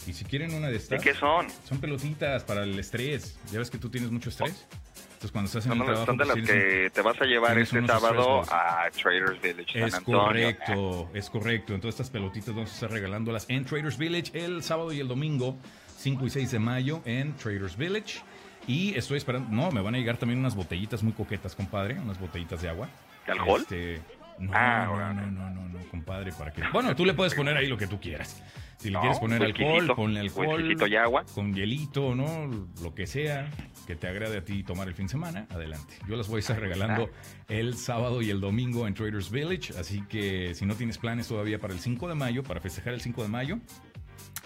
[0.07, 1.03] Y si quieren una de ¿De estas.
[1.03, 1.47] qué son?
[1.69, 3.39] Son pelotitas para el estrés.
[3.53, 4.67] Ya ves que tú tienes mucho estrés.
[5.13, 6.07] Entonces cuando estás en Son, el trabajo.
[6.07, 8.49] son de pues, las un- que te vas a llevar este sábado balls.
[8.53, 10.21] a Traders Village, San Es Antonio.
[10.23, 11.75] correcto, es correcto.
[11.75, 15.59] Entonces estas pelotitas vamos a estar regalándolas en Traders Village el sábado y el domingo,
[15.99, 18.21] 5 y 6 de mayo en Traders Village.
[18.69, 22.21] Y estoy esperando, no, me van a llegar también unas botellitas muy coquetas, compadre, unas
[22.21, 22.89] botellitas de agua.
[23.27, 23.63] ¿De alcohol?
[23.63, 24.01] Este,
[24.39, 26.63] no, Ah, no, no, no, no, no, compadre, para que...
[26.73, 28.43] Bueno, tú le puedes poner ahí lo que tú quieras.
[28.77, 30.89] Si le quieres poner alcohol, ponle alcohol.
[30.89, 31.25] y agua.
[31.35, 32.49] Con hielito, ¿no?
[32.81, 33.51] Lo que sea
[33.89, 35.95] que te agrade a ti tomar el fin de semana, adelante.
[36.07, 37.11] Yo las voy a estar regalando
[37.49, 41.59] el sábado y el domingo en Traders Village, así que si no tienes planes todavía
[41.59, 43.59] para el 5 de mayo, para festejar el 5 de mayo,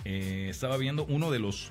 [0.05, 1.71] eh, estaba viendo uno de los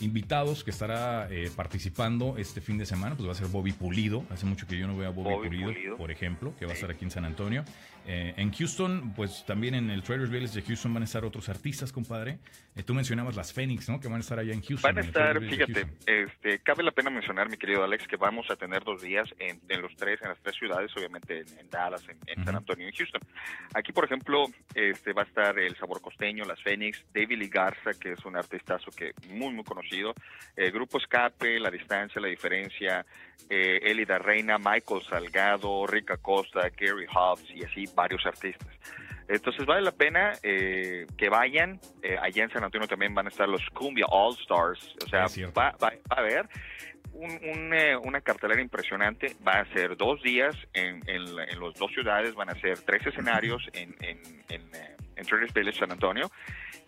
[0.00, 4.24] invitados que estará eh, participando este fin de semana, pues va a ser Bobby Pulido.
[4.30, 5.96] Hace mucho que yo no veo a Bobby, Bobby Pulido, Pulido.
[5.96, 7.64] por ejemplo, que va a estar aquí en San Antonio.
[8.06, 11.48] Eh, en Houston, pues también en el Traders Village de Houston van a estar otros
[11.50, 12.38] artistas, compadre.
[12.74, 14.00] Eh, tú mencionabas las Phoenix, ¿no?
[14.00, 14.94] Que van a estar allá en Houston.
[14.94, 18.56] Van a estar, fíjate, este, cabe la pena mencionar, mi querido Alex, que vamos a
[18.56, 22.02] tener dos días en, en los tres, en las tres ciudades, obviamente en, en Dallas,
[22.08, 22.56] en, en San.
[22.56, 23.20] Antonio y en Houston.
[23.74, 27.90] Aquí, por ejemplo, este, va a estar el Sabor Costeño, las Fénix, David Lee Garza,
[28.00, 29.87] que es un artistazo que muy, muy conocido,
[30.56, 33.04] eh, Grupo Escape, La Distancia, La Diferencia,
[33.48, 38.68] eh, Elida Reina, Michael Salgado, Rick Acosta, Gary Hobbs y así varios artistas.
[39.28, 41.78] Entonces vale la pena eh, que vayan.
[42.02, 44.96] Eh, allá en San Antonio también van a estar los Cumbia All Stars.
[45.04, 46.48] O sea, va, va- va a haber
[47.12, 49.36] un- un, eh, una cartelera impresionante.
[49.46, 52.34] Va a ser dos días en, en, en las dos ciudades.
[52.34, 54.18] Van a ser tres escenarios en, en,
[55.18, 56.30] en, Village, San Antonio.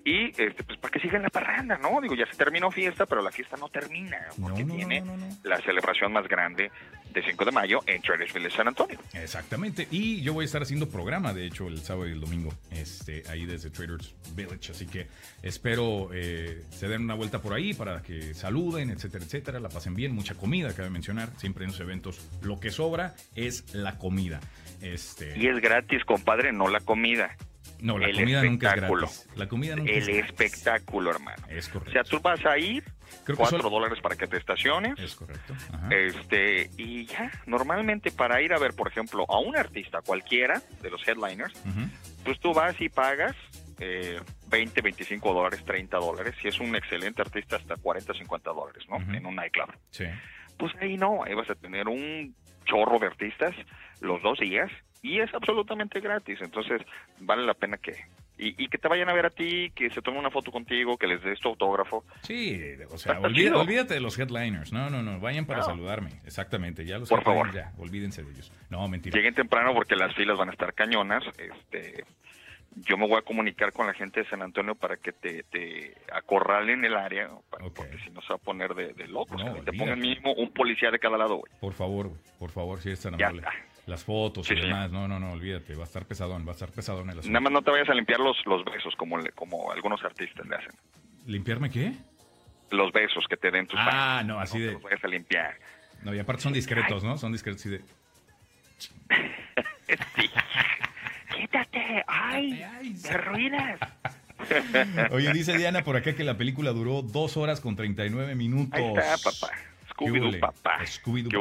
[0.04, 2.00] Y este, pues para que sigan la parranda, ¿no?
[2.00, 4.18] Digo, ya se terminó fiesta, pero la fiesta no termina.
[4.40, 5.28] Porque no, no, no.
[5.44, 6.70] la celebración más grande
[7.12, 8.98] de 5 de mayo en Traders Village, San Antonio.
[9.12, 9.86] Exactamente.
[9.90, 13.24] Y yo voy a estar haciendo programa, de hecho, el sábado y el domingo, este,
[13.28, 14.72] ahí desde Traders Village.
[14.72, 15.08] Así que
[15.42, 19.60] espero eh, se den una vuelta por ahí para que saluden, etcétera, etcétera.
[19.60, 20.14] La pasen bien.
[20.14, 21.30] Mucha comida, cabe mencionar.
[21.36, 24.40] Siempre en los eventos lo que sobra es la comida.
[24.80, 27.36] Este, Y es gratis, compadre, no la comida.
[27.82, 29.06] No, la el comida nunca es espectáculo.
[29.06, 29.28] gratis.
[29.36, 31.42] La comida nunca El es espectáculo, hermano.
[31.48, 31.92] Es O correcto.
[31.92, 32.84] sea, tú vas a ir,
[33.24, 35.54] Creo cuatro solo- dólares para que te estaciones, Es correcto.
[35.72, 35.88] Ajá.
[35.94, 40.90] este, y ya, normalmente para ir a ver, por ejemplo, a un artista cualquiera de
[40.90, 41.54] los headliners,
[42.24, 43.34] pues tú vas y pagas
[43.78, 48.84] eh, 20, 25 dólares, 30 dólares, si es un excelente artista hasta 40, 50 dólares,
[48.90, 48.96] ¿no?
[49.14, 49.72] En un nightclub.
[49.90, 50.04] Sí.
[50.58, 52.34] Pues ahí no, ahí vas a tener un
[52.66, 53.54] chorro de artistas
[54.02, 54.70] los dos días
[55.02, 56.82] y es absolutamente gratis, entonces
[57.18, 57.94] vale la pena que...
[58.42, 60.96] Y, y que te vayan a ver a ti, que se tomen una foto contigo,
[60.96, 62.06] que les des tu autógrafo.
[62.22, 62.58] Sí,
[62.90, 64.72] o sea, olvida- olvídate de los headliners.
[64.72, 65.20] No, no, no.
[65.20, 65.66] Vayan para No.
[65.66, 66.22] saludarme.
[66.24, 66.86] Exactamente.
[66.86, 67.52] Ya los Por favor.
[67.52, 67.74] ya.
[67.76, 68.50] Olvídense de ellos.
[68.70, 69.14] No, mentira.
[69.14, 71.22] Lleguen temprano porque las filas van a estar cañonas.
[71.36, 72.02] Este,
[72.76, 75.94] yo me voy a comunicar con la gente de San Antonio para que te, te
[76.10, 79.06] acorralen el área, para- porque si no se va a poner de, de.
[79.08, 81.52] No, que te pongan mínimo un policía de cada lado, güey.
[81.60, 83.42] Por favor, por favor, si eres tan Ya amable.
[83.46, 83.52] está.
[83.86, 84.62] Las fotos Sí, y sí.
[84.66, 84.90] demás.
[84.90, 85.74] No, no, no, olvídate.
[85.74, 87.28] Va a estar pesadón, va a estar pesadón el asunto.
[87.30, 90.46] Nada más no te vayas a limpiar los, los besos como, le- como algunos artistas
[90.46, 90.72] le hacen.
[91.26, 91.92] ¿Limpiarme qué?
[92.70, 93.90] Los besos que te den tus fans.
[93.92, 94.72] Ah, no, así No te de.
[94.74, 95.54] los vayas a limpiar.
[96.02, 97.18] No, y aparte son discretos, ¿no?
[97.18, 97.80] Son discretos, así de.
[100.16, 100.30] Sí.
[101.36, 102.64] Quítate, ay,
[103.02, 103.80] me arruinas.
[105.10, 108.78] Oye, dice Diana por acá que la película duró dos horas con 39 minutos.
[108.78, 109.52] Ahí está, papá.
[110.00, 110.80] ¿Qué Scooby-Doo, papá.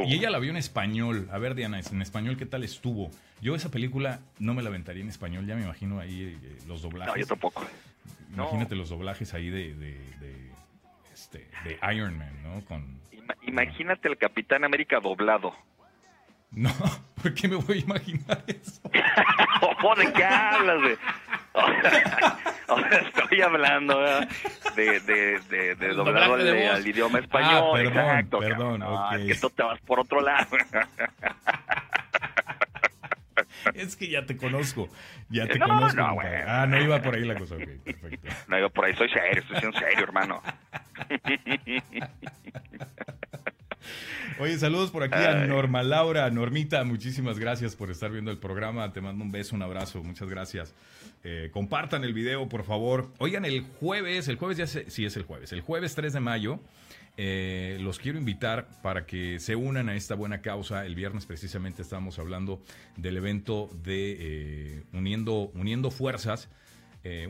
[0.08, 1.28] Y ella la vio en español.
[1.32, 3.10] A ver, Diana, en español, ¿qué tal estuvo?
[3.42, 5.46] Yo esa película no me la aventaría en español.
[5.48, 7.16] Ya me imagino ahí eh, los doblajes.
[7.16, 7.66] No, yo tampoco.
[8.36, 8.44] no.
[8.44, 10.52] Imagínate los doblajes ahí de, de, de,
[11.14, 12.64] este, de Iron Man, ¿no?
[12.66, 13.00] Con...
[13.12, 15.54] Ima- Imagínate el Capitán América doblado.
[16.52, 16.70] No,
[17.22, 18.82] ¿por qué me voy a imaginar eso?
[19.82, 20.82] ¿Cómo de qué hablas?
[20.82, 20.98] De...
[22.68, 24.00] Ahora estoy hablando
[24.76, 27.52] de, de, de, de doblado de al, idioma español.
[27.56, 28.40] Ah, perdón, exacto.
[28.40, 28.80] perdón.
[28.80, 29.14] No, ok.
[29.14, 30.48] es que tú te vas por otro lado.
[33.74, 34.88] Es que ya te conozco.
[35.30, 35.98] Ya te No, conozco.
[36.00, 36.46] no, bueno.
[36.48, 37.56] Ah, no iba por ahí la cosa.
[37.56, 38.30] Ok, perfecto.
[38.48, 40.42] No, yo por ahí soy serio, estoy siendo serio, hermano.
[44.40, 48.92] Oye, saludos por aquí a Norma Laura, Normita, muchísimas gracias por estar viendo el programa.
[48.94, 50.74] Te mando un beso, un abrazo, muchas gracias.
[51.24, 53.12] Eh, compartan el video, por favor.
[53.18, 56.60] Oigan, el jueves, el jueves ya sí es el jueves, el jueves 3 de mayo.
[57.22, 60.86] Eh, los quiero invitar para que se unan a esta buena causa.
[60.86, 62.62] El viernes precisamente estábamos hablando
[62.96, 66.50] del evento de eh, Uniendo, Uniendo Fuerzas,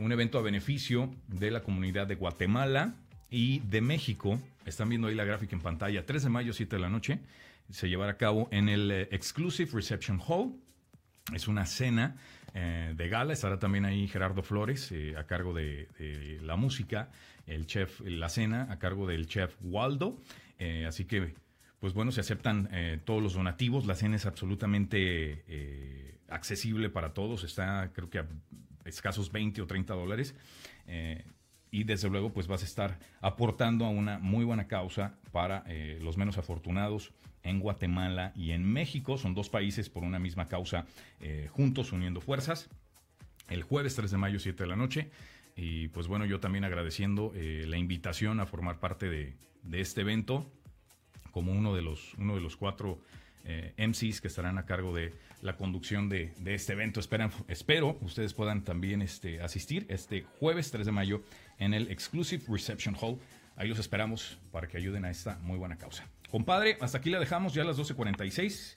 [0.00, 2.96] un evento a beneficio de la comunidad de Guatemala
[3.30, 4.40] y de México.
[4.66, 6.04] Están viendo ahí la gráfica en pantalla.
[6.04, 7.20] 3 de mayo, 7 de la noche.
[7.70, 10.54] Se llevará a cabo en el Exclusive Reception Hall.
[11.32, 12.16] Es una cena
[12.54, 13.32] eh, de gala.
[13.32, 17.10] Estará también ahí Gerardo Flores eh, a cargo de, la música,
[17.46, 20.20] el chef La Cena a cargo del chef Waldo.
[20.58, 21.34] Eh, así que,
[21.78, 22.68] pues bueno, se aceptan
[23.04, 23.86] todos los donativos.
[23.86, 27.44] La cena es absolutamente accesible para todos.
[27.44, 28.26] Está, creo que a
[28.84, 30.34] escasos 20 o 30 dólares
[31.70, 35.64] y desde luego pues vas a estar aportando a una muy buena causa para
[36.00, 37.12] los menos afortunados
[37.42, 39.18] en Guatemala y en México.
[39.18, 40.86] Son dos países por una misma causa
[41.20, 42.68] eh, juntos, uniendo fuerzas.
[43.48, 45.10] El jueves 3 de mayo, 7 de la noche.
[45.56, 49.34] Y pues bueno, yo también agradeciendo eh, la invitación a formar parte de,
[49.72, 50.50] este evento
[51.32, 53.00] como uno de los, uno de los cuatro
[53.44, 55.12] eh, MCs que estarán a cargo de
[55.42, 57.00] la conducción de, este evento.
[57.00, 61.22] Esperan, espero ustedes puedan también este, asistir este jueves 3 de mayo
[61.60, 63.18] en el Exclusive Reception Hall.
[63.56, 66.08] Ahí los esperamos para que ayuden a esta muy buena causa.
[66.30, 68.76] Compadre, hasta aquí la dejamos ya a las 12.46.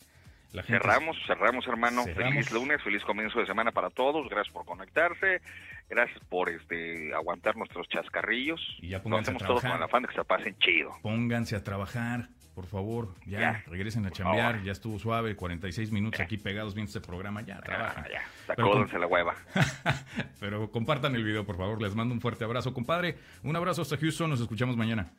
[0.65, 2.03] cerramos, cerramos, hermano.
[2.03, 4.29] Feliz lunes, feliz comienzo de semana para todos.
[4.29, 5.41] Gracias por conectarse.
[5.89, 8.59] Gracias por este aguantar nuestros chascarrillos.
[8.79, 9.47] Y ya pónganse a trabajar.
[9.47, 10.95] todos con la afán de que se pasen chido.
[11.01, 13.13] Pónganse a trabajar, por favor.
[13.25, 14.63] Ya, regresen a chambear.
[14.63, 17.41] Ya estuvo suave, 46 minutos aquí pegados viendo este programa.
[17.41, 18.05] Ya, trabajan.
[18.11, 19.35] Ya, Sacódense la hueva.
[20.39, 21.81] Pero compartan el video, por favor.
[21.81, 23.17] Les mando un fuerte abrazo, compadre.
[23.43, 24.29] Un abrazo hasta Houston.
[24.29, 25.11] Nos escuchamos mañana.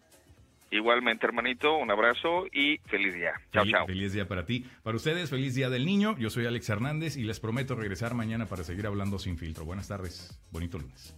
[0.71, 3.35] Igualmente, hermanito, un abrazo y feliz día.
[3.53, 3.87] Chao, chao.
[3.87, 4.67] Feliz día para ti.
[4.83, 6.17] Para ustedes, feliz día del niño.
[6.19, 9.65] Yo soy Alex Hernández y les prometo regresar mañana para seguir hablando sin filtro.
[9.65, 10.37] Buenas tardes.
[10.51, 11.15] Bonito lunes.